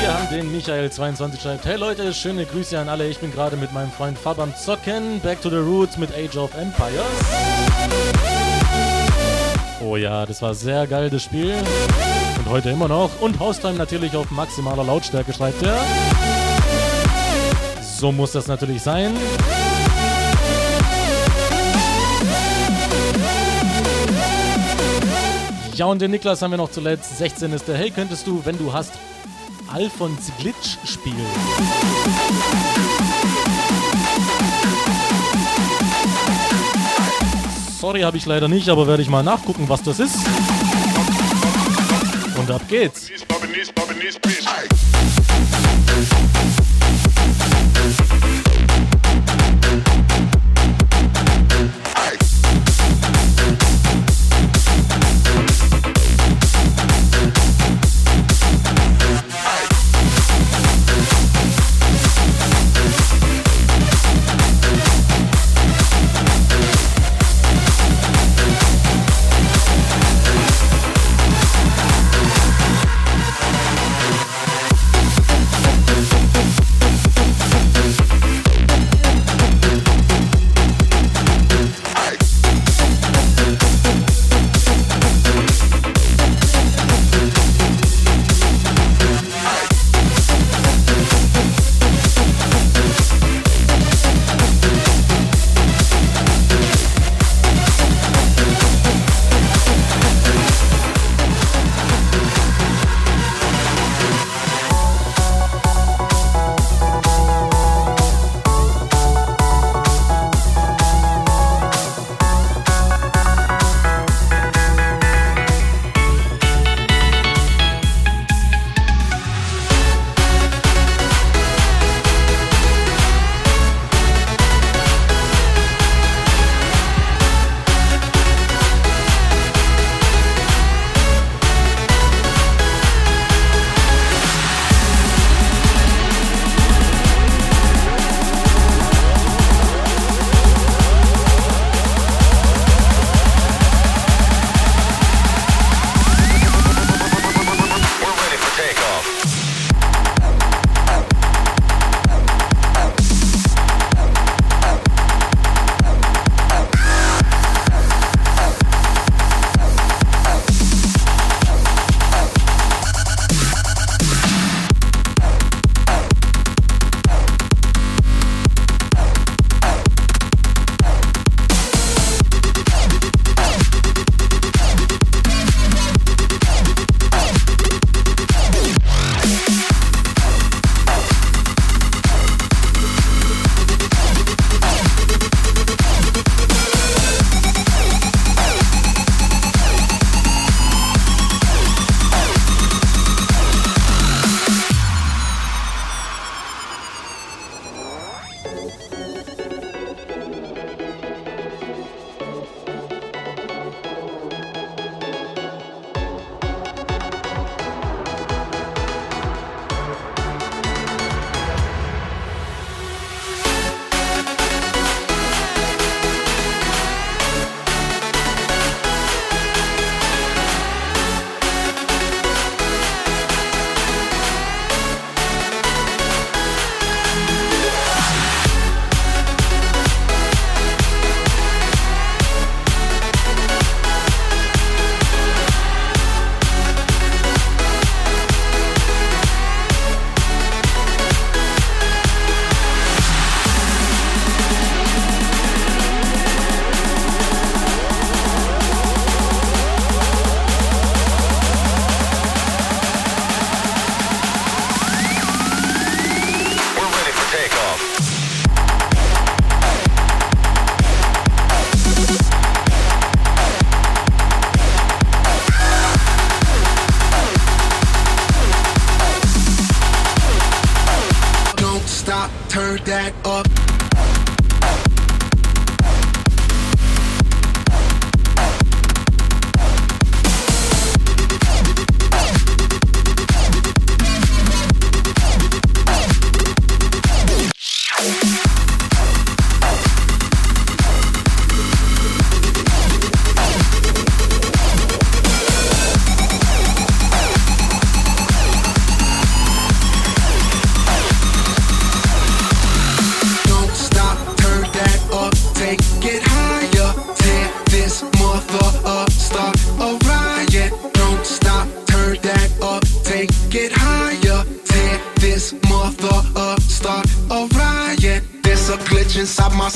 Wir 0.00 0.14
haben 0.14 0.28
den 0.30 0.54
Michael22 0.54 1.40
schreibt: 1.40 1.64
Hey 1.64 1.76
Leute, 1.76 2.12
schöne 2.12 2.44
Grüße 2.44 2.78
an 2.78 2.88
alle. 2.88 3.08
Ich 3.08 3.18
bin 3.18 3.32
gerade 3.32 3.56
mit 3.56 3.72
meinem 3.72 3.90
Freund 3.90 4.18
Fab 4.18 4.38
am 4.38 4.54
Zocken. 4.54 5.20
Back 5.20 5.40
to 5.40 5.48
the 5.48 5.56
Roots 5.56 5.96
mit 5.96 6.10
Age 6.14 6.36
of 6.36 6.54
Empires. 6.54 7.02
Oh 9.82 9.96
ja, 9.96 10.26
das 10.26 10.42
war 10.42 10.54
sehr 10.54 10.86
geil, 10.86 11.08
das 11.08 11.24
Spiel. 11.24 11.54
Und 12.38 12.50
heute 12.50 12.68
immer 12.70 12.88
noch. 12.88 13.10
Und 13.20 13.38
Haustime 13.40 13.74
natürlich 13.74 14.14
auf 14.14 14.30
maximaler 14.30 14.84
Lautstärke, 14.84 15.32
schreibt 15.32 15.62
er. 15.62 15.78
So 17.80 18.12
muss 18.12 18.32
das 18.32 18.46
natürlich 18.46 18.82
sein. 18.82 19.14
Ja, 25.78 25.86
und 25.86 26.02
den 26.02 26.10
Niklas 26.10 26.42
haben 26.42 26.50
wir 26.50 26.56
noch 26.56 26.72
zuletzt. 26.72 27.18
16 27.18 27.52
ist 27.52 27.68
der. 27.68 27.76
Hey, 27.76 27.92
könntest 27.92 28.26
du, 28.26 28.44
wenn 28.44 28.58
du 28.58 28.72
hast, 28.72 28.94
Alfons 29.68 30.32
Glitch 30.40 30.76
spielen? 30.84 31.24
Sorry, 37.78 38.00
habe 38.00 38.16
ich 38.16 38.26
leider 38.26 38.48
nicht, 38.48 38.68
aber 38.68 38.88
werde 38.88 39.04
ich 39.04 39.08
mal 39.08 39.22
nachgucken, 39.22 39.68
was 39.68 39.80
das 39.84 40.00
ist. 40.00 40.16
Und 42.36 42.50
ab 42.50 42.62
geht's. 42.68 43.12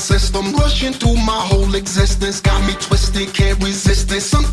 system 0.03 0.51
rushing 0.53 0.91
through 0.91 1.15
my 1.15 1.41
whole 1.49 1.73
existence. 1.75 2.41
Got 2.41 2.61
me 2.67 2.73
twisted, 2.73 3.33
can't 3.33 3.57
resist 3.63 4.11
it. 4.11 4.21
Something 4.21 4.52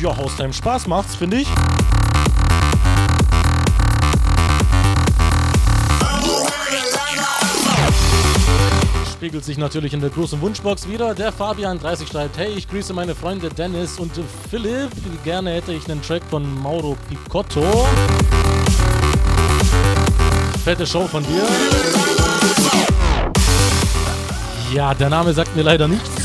ja, 0.00 0.10
aus 0.10 0.36
deinem 0.36 0.52
Spaß 0.52 0.86
macht's, 0.86 1.14
finde 1.14 1.38
ich. 1.38 1.48
spiegelt 9.20 9.44
sich 9.44 9.58
natürlich 9.58 9.92
in 9.92 10.00
der 10.00 10.08
großen 10.08 10.40
Wunschbox 10.40 10.88
wieder. 10.88 11.14
Der 11.14 11.30
Fabian 11.30 11.78
30 11.78 12.08
schreibt, 12.08 12.38
hey, 12.38 12.54
ich 12.56 12.66
grüße 12.66 12.94
meine 12.94 13.14
Freunde 13.14 13.50
Dennis 13.50 13.98
und 13.98 14.12
Philipp. 14.50 14.88
Gerne 15.24 15.50
hätte 15.50 15.74
ich 15.74 15.90
einen 15.90 16.00
Track 16.00 16.22
von 16.30 16.42
Mauro 16.62 16.96
Picotto. 17.06 17.86
Fette 20.64 20.86
Show 20.86 21.06
von 21.06 21.22
dir. 21.22 21.46
Ja, 24.72 24.94
der 24.94 25.10
Name 25.10 25.34
sagt 25.34 25.54
mir 25.54 25.64
leider 25.64 25.86
nichts 25.86 26.19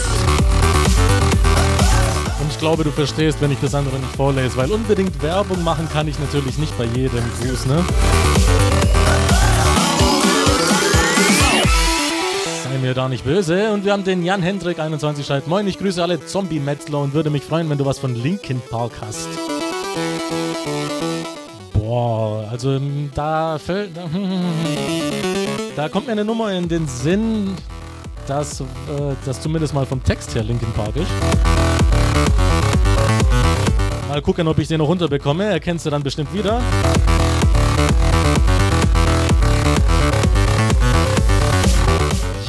ich 2.56 2.60
glaube, 2.60 2.86
du 2.86 2.92
verstehst, 2.92 3.42
wenn 3.42 3.52
ich 3.52 3.60
das 3.60 3.76
andere 3.76 3.98
nicht 3.98 4.16
vorlese, 4.16 4.56
weil 4.56 4.72
unbedingt 4.72 5.22
Werbung 5.22 5.62
machen 5.62 5.90
kann 5.92 6.08
ich 6.08 6.18
natürlich 6.20 6.58
nicht 6.58 6.76
bei 6.78 6.86
jedem 6.86 7.22
Gruß, 7.42 7.66
ne? 7.66 7.84
Sei 12.64 12.78
mir 12.78 12.94
da 12.94 13.10
nicht 13.10 13.26
böse. 13.26 13.74
Und 13.74 13.84
wir 13.84 13.92
haben 13.92 14.06
den 14.06 14.24
Jan 14.24 14.42
Hendrik 14.42 14.80
21 14.80 15.26
schreibt: 15.26 15.50
Moin, 15.50 15.68
ich 15.68 15.78
grüße 15.78 16.02
alle 16.02 16.26
Zombie-Metzler 16.26 17.00
und 17.00 17.14
würde 17.14 17.30
mich 17.30 17.44
freuen, 17.44 17.70
wenn 17.70 17.78
du 17.78 17.86
was 17.86 18.00
von 18.00 18.16
Linkin 18.16 18.62
Park 18.70 18.94
hast. 19.02 19.28
Boah, 21.74 22.48
also 22.50 22.72
ähm, 22.72 23.12
da 23.14 23.60
fällt. 23.60 23.92
Da, 25.76 25.90
kommt 25.90 26.06
mir 26.06 26.14
eine 26.14 26.24
Nummer 26.24 26.54
in 26.54 26.70
den 26.70 26.88
Sinn 26.88 27.54
dass 28.28 28.62
äh, 28.62 28.64
das 29.26 29.42
zumindest 29.42 29.74
mal 29.74 29.86
vom 29.86 30.04
Text 30.04 30.36
her 30.36 30.44
Linkin 30.44 30.72
Park 30.74 30.96
ist. 30.96 32.45
Mal 34.16 34.22
gucken, 34.22 34.48
ob 34.48 34.58
ich 34.60 34.70
den 34.70 34.78
noch 34.78 34.88
runterbekomme. 34.88 35.44
Erkennst 35.44 35.86
du 35.86 35.90
dann 35.90 36.02
bestimmt 36.02 36.34
wieder. 36.34 36.62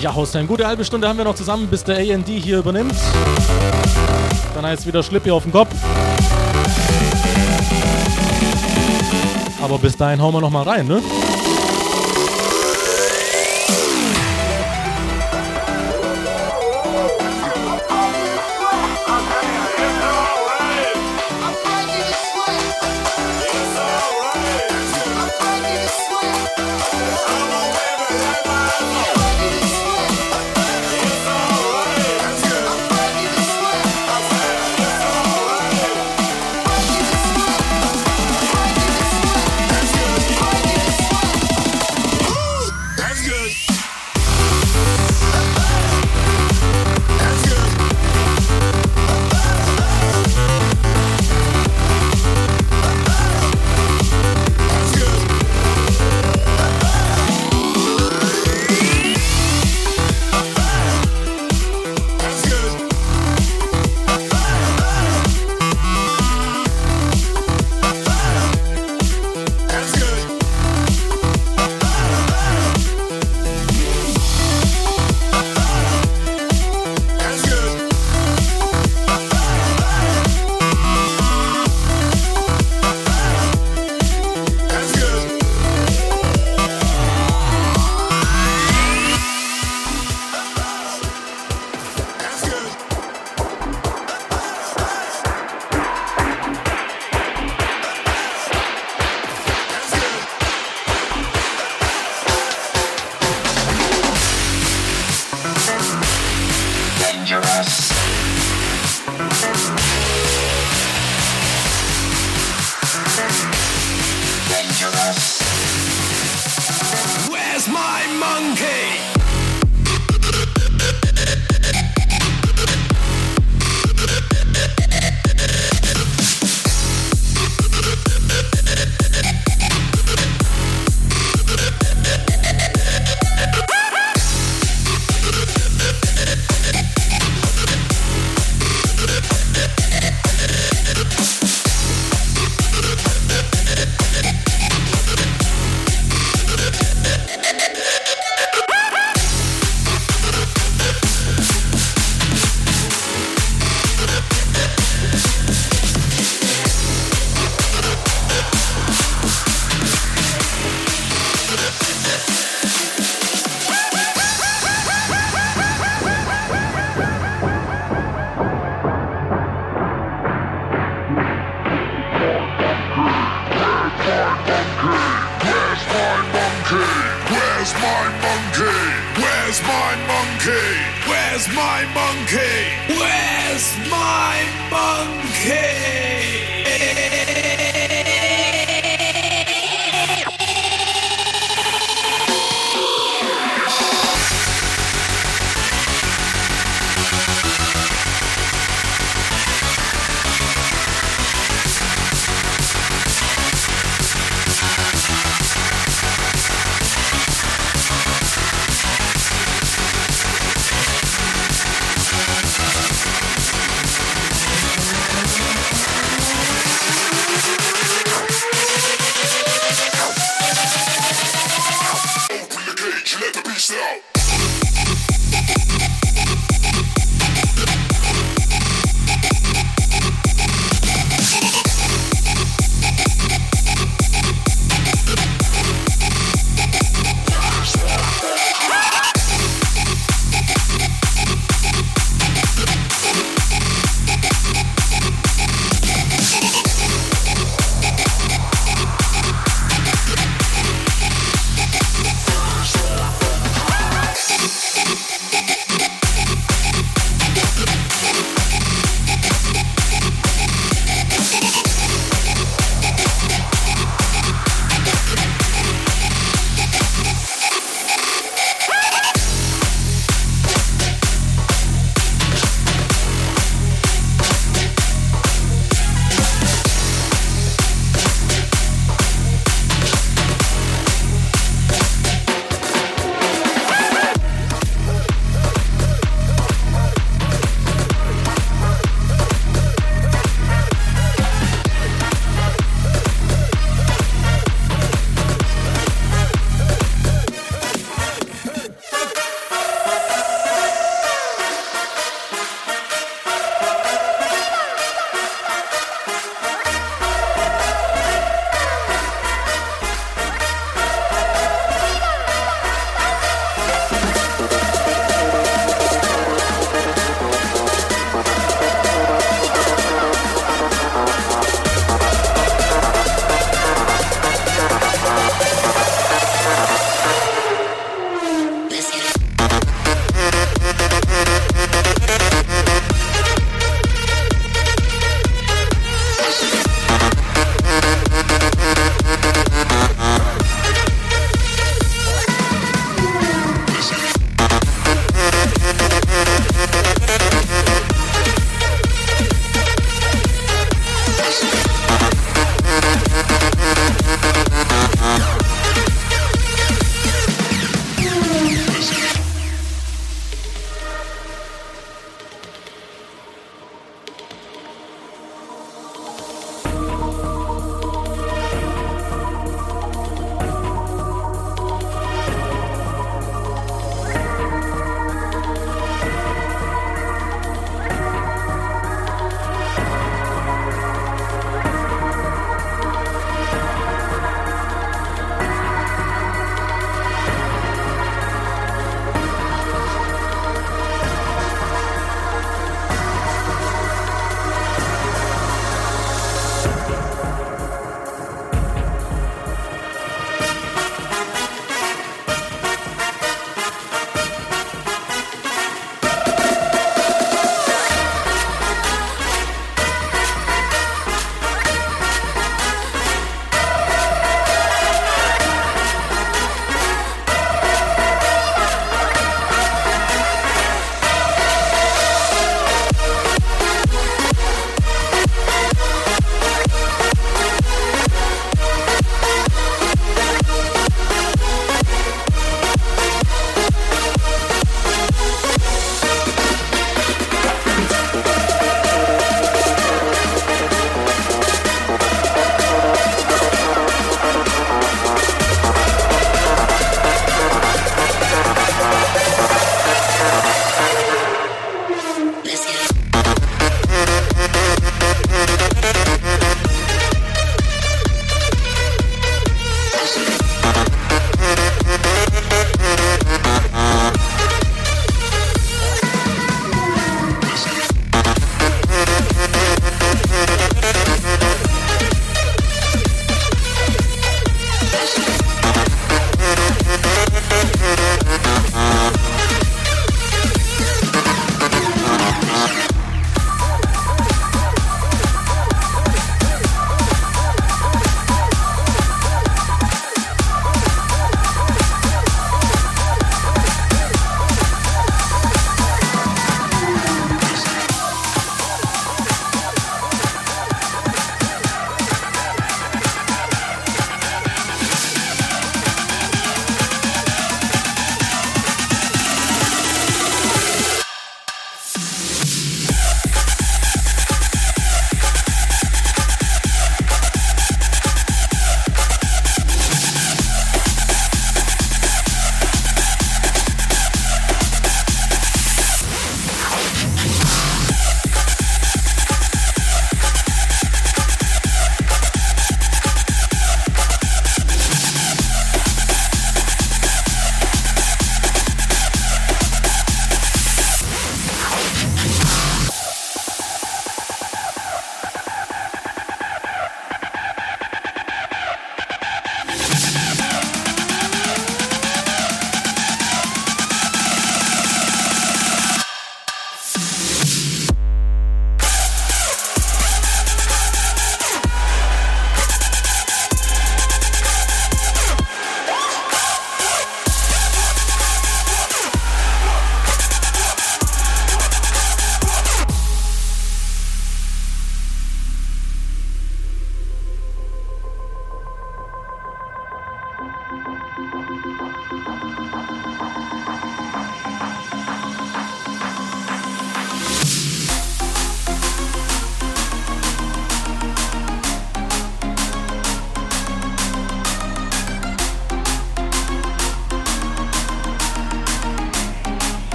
Ja, 0.00 0.14
Haus, 0.14 0.36
eine 0.36 0.46
gute 0.46 0.64
halbe 0.64 0.84
Stunde 0.84 1.08
haben 1.08 1.18
wir 1.18 1.24
noch 1.24 1.34
zusammen, 1.34 1.66
bis 1.66 1.82
der 1.82 1.96
AND 1.96 2.28
hier 2.28 2.58
übernimmt. 2.58 2.94
Dann 4.54 4.64
heißt 4.64 4.86
wieder 4.86 5.02
Schlippi 5.02 5.32
auf 5.32 5.42
den 5.42 5.50
Kopf. 5.50 5.74
Aber 9.60 9.78
bis 9.78 9.96
dahin 9.96 10.22
hauen 10.22 10.34
wir 10.34 10.40
noch 10.40 10.50
mal 10.50 10.62
rein, 10.62 10.86
ne? 10.86 11.02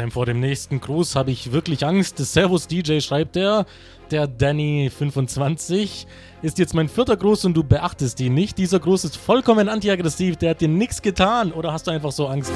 Haustime 0.00 0.10
vor 0.10 0.24
dem 0.24 0.40
nächsten 0.40 0.80
Gruß 0.80 1.14
habe 1.14 1.30
ich 1.30 1.52
wirklich 1.52 1.84
Angst. 1.84 2.16
Servus 2.16 2.66
DJ 2.66 3.00
schreibt 3.00 3.36
der. 3.36 3.66
Der 4.10 4.26
Danny25 4.26 6.06
ist 6.40 6.58
jetzt 6.58 6.74
mein 6.74 6.88
vierter 6.88 7.18
Gruß 7.18 7.44
und 7.44 7.54
du 7.54 7.62
beachtest 7.62 8.18
ihn 8.20 8.32
nicht. 8.32 8.56
Dieser 8.56 8.80
Gruß 8.80 9.04
ist 9.04 9.16
vollkommen 9.16 9.68
antiaggressiv. 9.68 10.36
Der 10.36 10.50
hat 10.50 10.62
dir 10.62 10.68
nichts 10.68 11.02
getan. 11.02 11.52
Oder 11.52 11.72
hast 11.72 11.86
du 11.86 11.90
einfach 11.90 12.12
so 12.12 12.28
Angst? 12.28 12.50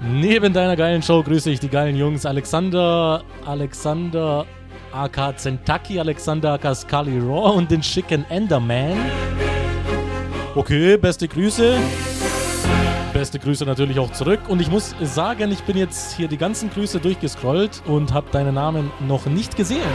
Neben 0.00 0.52
deiner 0.52 0.76
geilen 0.76 1.02
Show 1.02 1.22
grüße 1.22 1.50
ich 1.50 1.60
die 1.60 1.68
geilen 1.68 1.96
Jungs 1.96 2.24
Alexander, 2.24 3.22
Alexander 3.44 4.46
aka 4.92 5.36
Zentaki, 5.36 6.00
Alexander 6.00 6.52
aka 6.54 6.74
Scully 6.74 7.18
Raw 7.18 7.56
und 7.56 7.70
den 7.70 7.82
schicken 7.82 8.24
Enderman. 8.30 8.96
Okay, 10.54 10.96
beste 10.96 11.28
Grüße. 11.28 11.78
Beste 13.22 13.38
Grüße 13.38 13.64
natürlich 13.64 14.00
auch 14.00 14.10
zurück. 14.10 14.40
Und 14.48 14.60
ich 14.60 14.68
muss 14.68 14.96
sagen, 15.00 15.52
ich 15.52 15.62
bin 15.62 15.76
jetzt 15.76 16.16
hier 16.16 16.26
die 16.26 16.36
ganzen 16.36 16.70
Grüße 16.70 16.98
durchgescrollt 16.98 17.80
und 17.86 18.12
habe 18.12 18.28
deinen 18.32 18.52
Namen 18.52 18.90
noch 18.98 19.26
nicht 19.26 19.56
gesehen. 19.56 19.86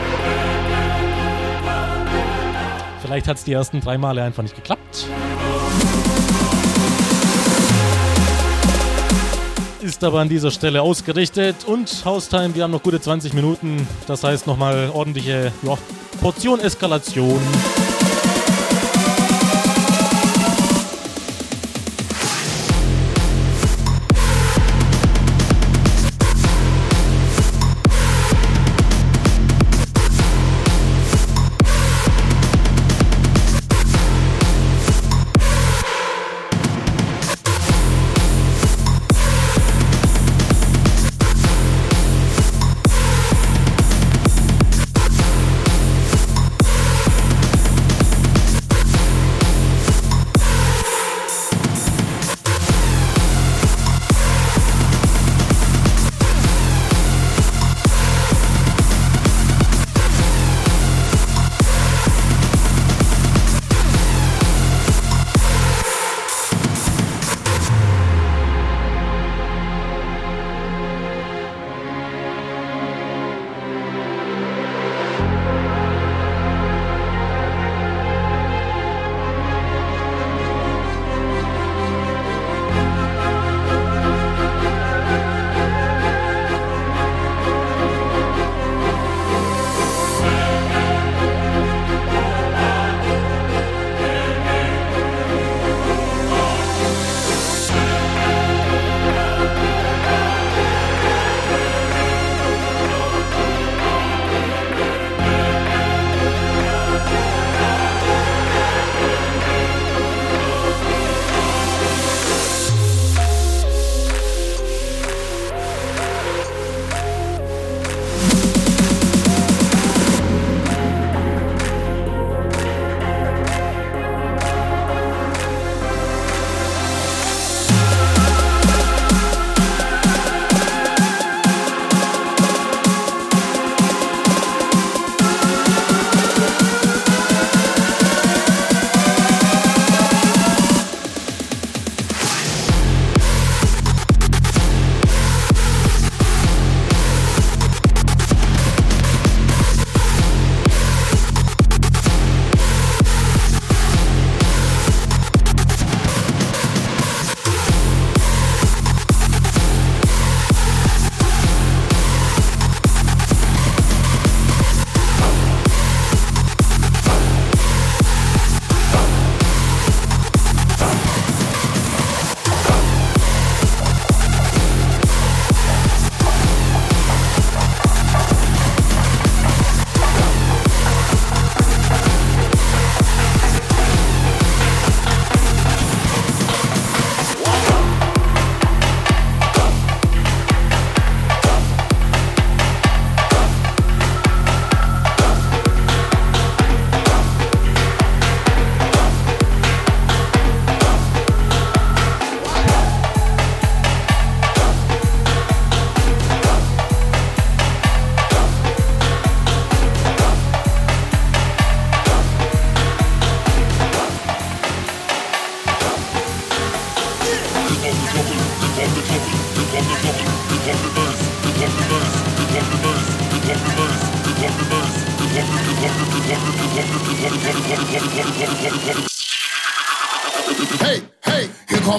Vielleicht 3.01 3.27
hat 3.27 3.35
es 3.35 3.43
die 3.43 3.51
ersten 3.51 3.81
drei 3.81 3.97
Male 3.97 4.23
einfach 4.23 4.43
nicht 4.43 4.55
geklappt. 4.55 5.07
Ist 9.81 10.05
aber 10.05 10.21
an 10.21 10.29
dieser 10.29 10.51
Stelle 10.51 10.81
ausgerichtet 10.81 11.65
und 11.65 12.05
Haustime, 12.05 12.55
wir 12.55 12.63
haben 12.63 12.71
noch 12.71 12.83
gute 12.83 13.01
20 13.01 13.33
Minuten. 13.33 13.85
Das 14.07 14.23
heißt 14.23 14.47
nochmal 14.47 14.89
ordentliche 14.93 15.51
ja, 15.63 15.77
Portion 16.21 16.61
Eskalation. 16.61 17.41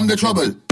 The 0.09 0.15
trouble. 0.15 0.68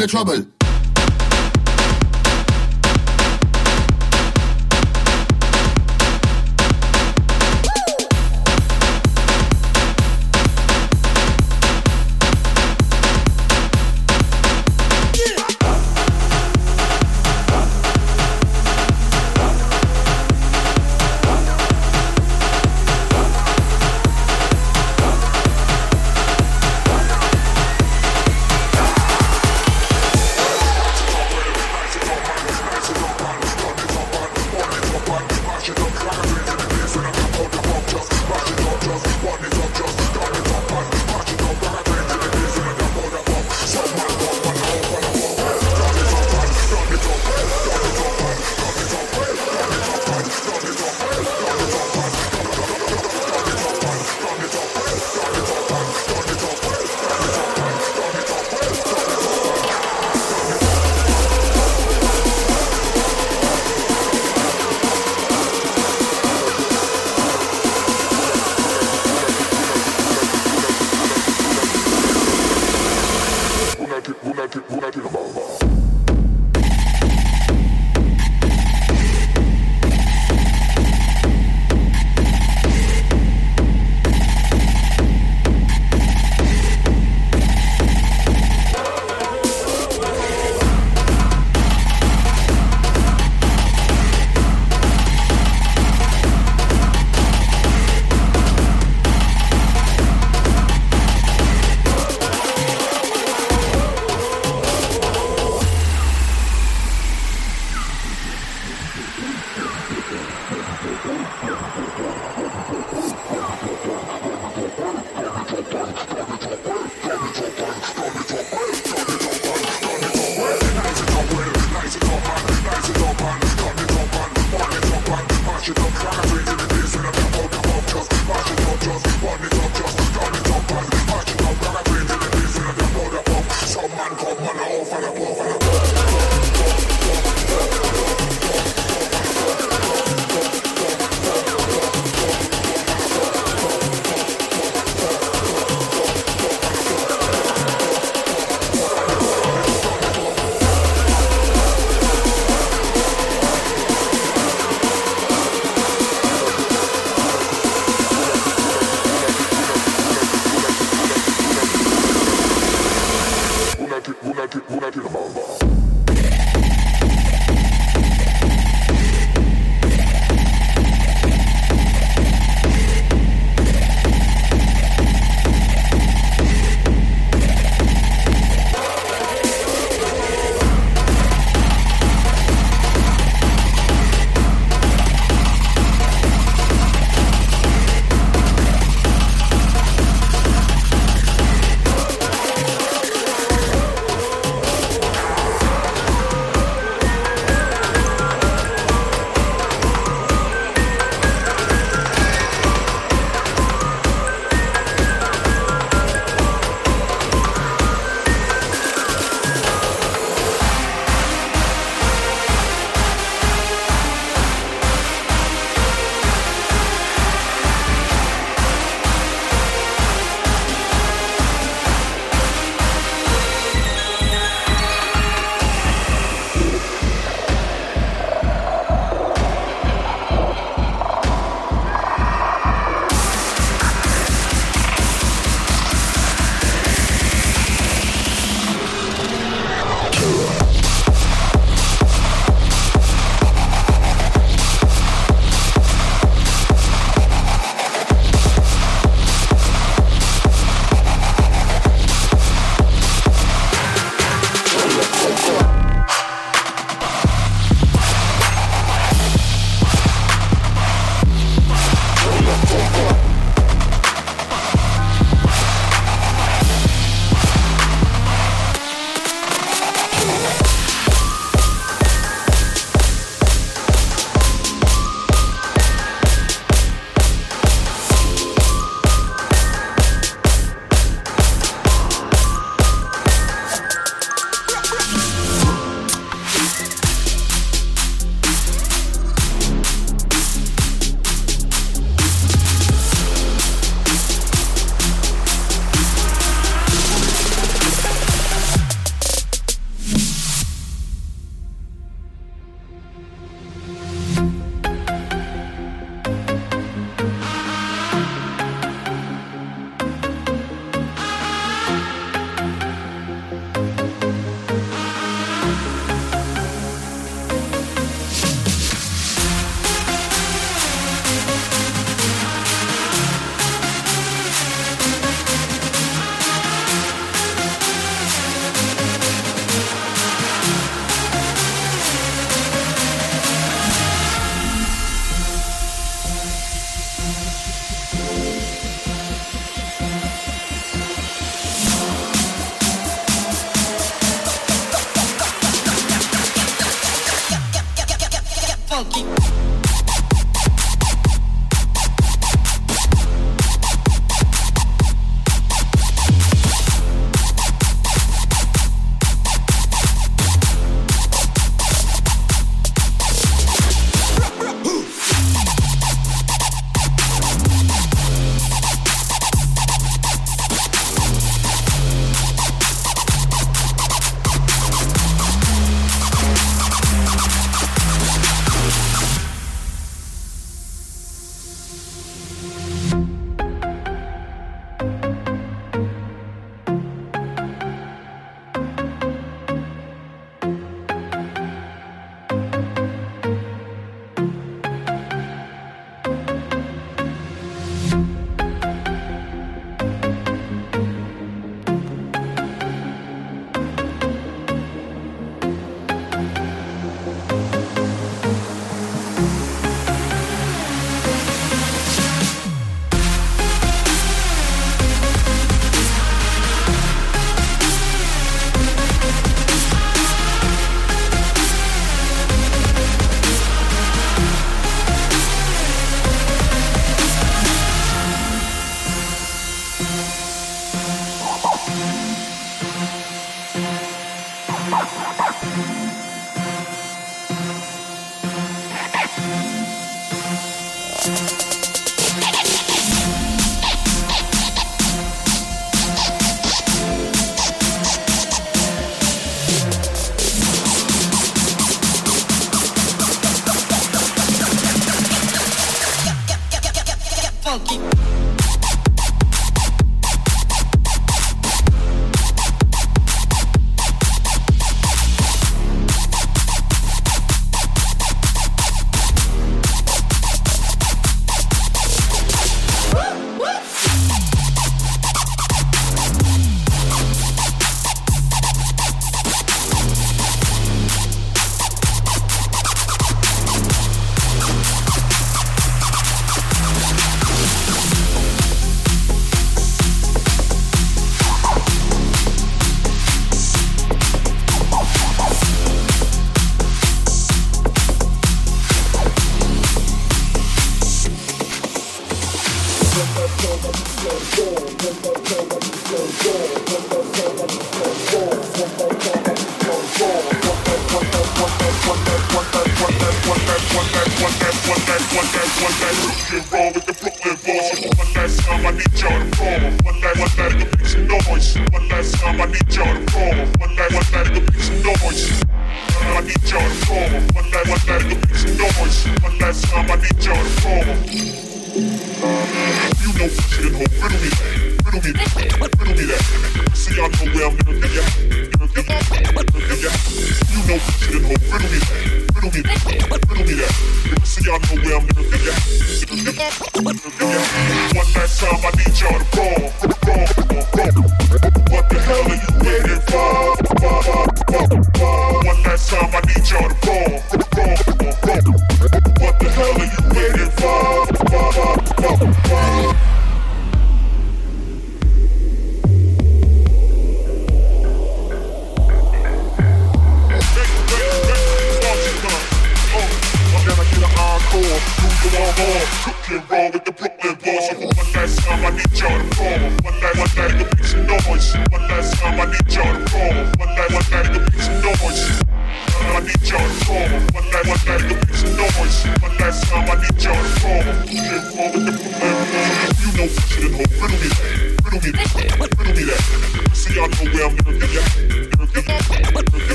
The 0.00 0.06
trouble. 0.06 0.59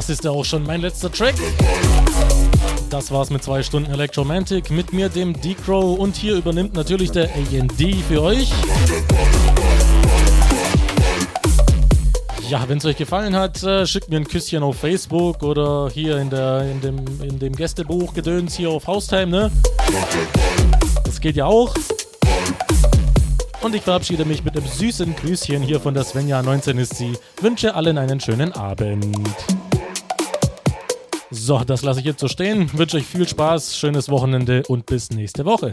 Das 0.00 0.08
ist 0.08 0.24
ja 0.24 0.30
auch 0.30 0.46
schon 0.46 0.62
mein 0.62 0.80
letzter 0.80 1.12
Track. 1.12 1.34
Das 2.88 3.10
war's 3.10 3.28
mit 3.28 3.44
zwei 3.44 3.62
Stunden 3.62 3.92
Electromantic 3.92 4.70
mit 4.70 4.94
mir, 4.94 5.10
dem 5.10 5.38
D-Crow 5.38 5.98
und 5.98 6.16
hier 6.16 6.36
übernimmt 6.36 6.72
natürlich 6.72 7.10
der 7.10 7.28
AND 7.34 7.78
für 8.08 8.22
euch. 8.22 8.50
Ja, 12.48 12.66
wenn 12.66 12.78
es 12.78 12.86
euch 12.86 12.96
gefallen 12.96 13.36
hat, 13.36 13.62
äh, 13.62 13.86
schickt 13.86 14.08
mir 14.08 14.16
ein 14.16 14.26
Küsschen 14.26 14.62
auf 14.62 14.78
Facebook 14.78 15.42
oder 15.42 15.90
hier 15.92 16.16
in, 16.16 16.30
der, 16.30 16.62
in, 16.62 16.80
dem, 16.80 17.04
in 17.22 17.38
dem 17.38 17.54
Gästebuch 17.54 18.14
Gedöns 18.14 18.56
hier 18.56 18.70
auf 18.70 18.86
Haustime, 18.86 19.26
ne? 19.26 19.52
Das 21.04 21.20
geht 21.20 21.36
ja 21.36 21.44
auch. 21.44 21.74
Und 23.60 23.74
ich 23.74 23.82
verabschiede 23.82 24.24
mich 24.24 24.44
mit 24.44 24.56
einem 24.56 24.66
süßen 24.66 25.14
Grüßchen 25.14 25.62
hier 25.62 25.78
von 25.78 25.92
der 25.92 26.04
Svenja, 26.04 26.42
19 26.42 26.78
ist 26.78 26.96
sie. 26.96 27.12
Wünsche 27.42 27.74
allen 27.74 27.98
einen 27.98 28.18
schönen 28.18 28.52
Abend. 28.52 29.14
So, 31.32 31.62
das 31.64 31.82
lasse 31.82 32.00
ich 32.00 32.06
jetzt 32.06 32.20
so 32.20 32.26
stehen. 32.26 32.70
Wünsche 32.76 32.96
euch 32.96 33.06
viel 33.06 33.28
Spaß, 33.28 33.76
schönes 33.76 34.08
Wochenende 34.08 34.64
und 34.66 34.86
bis 34.86 35.10
nächste 35.10 35.44
Woche. 35.44 35.70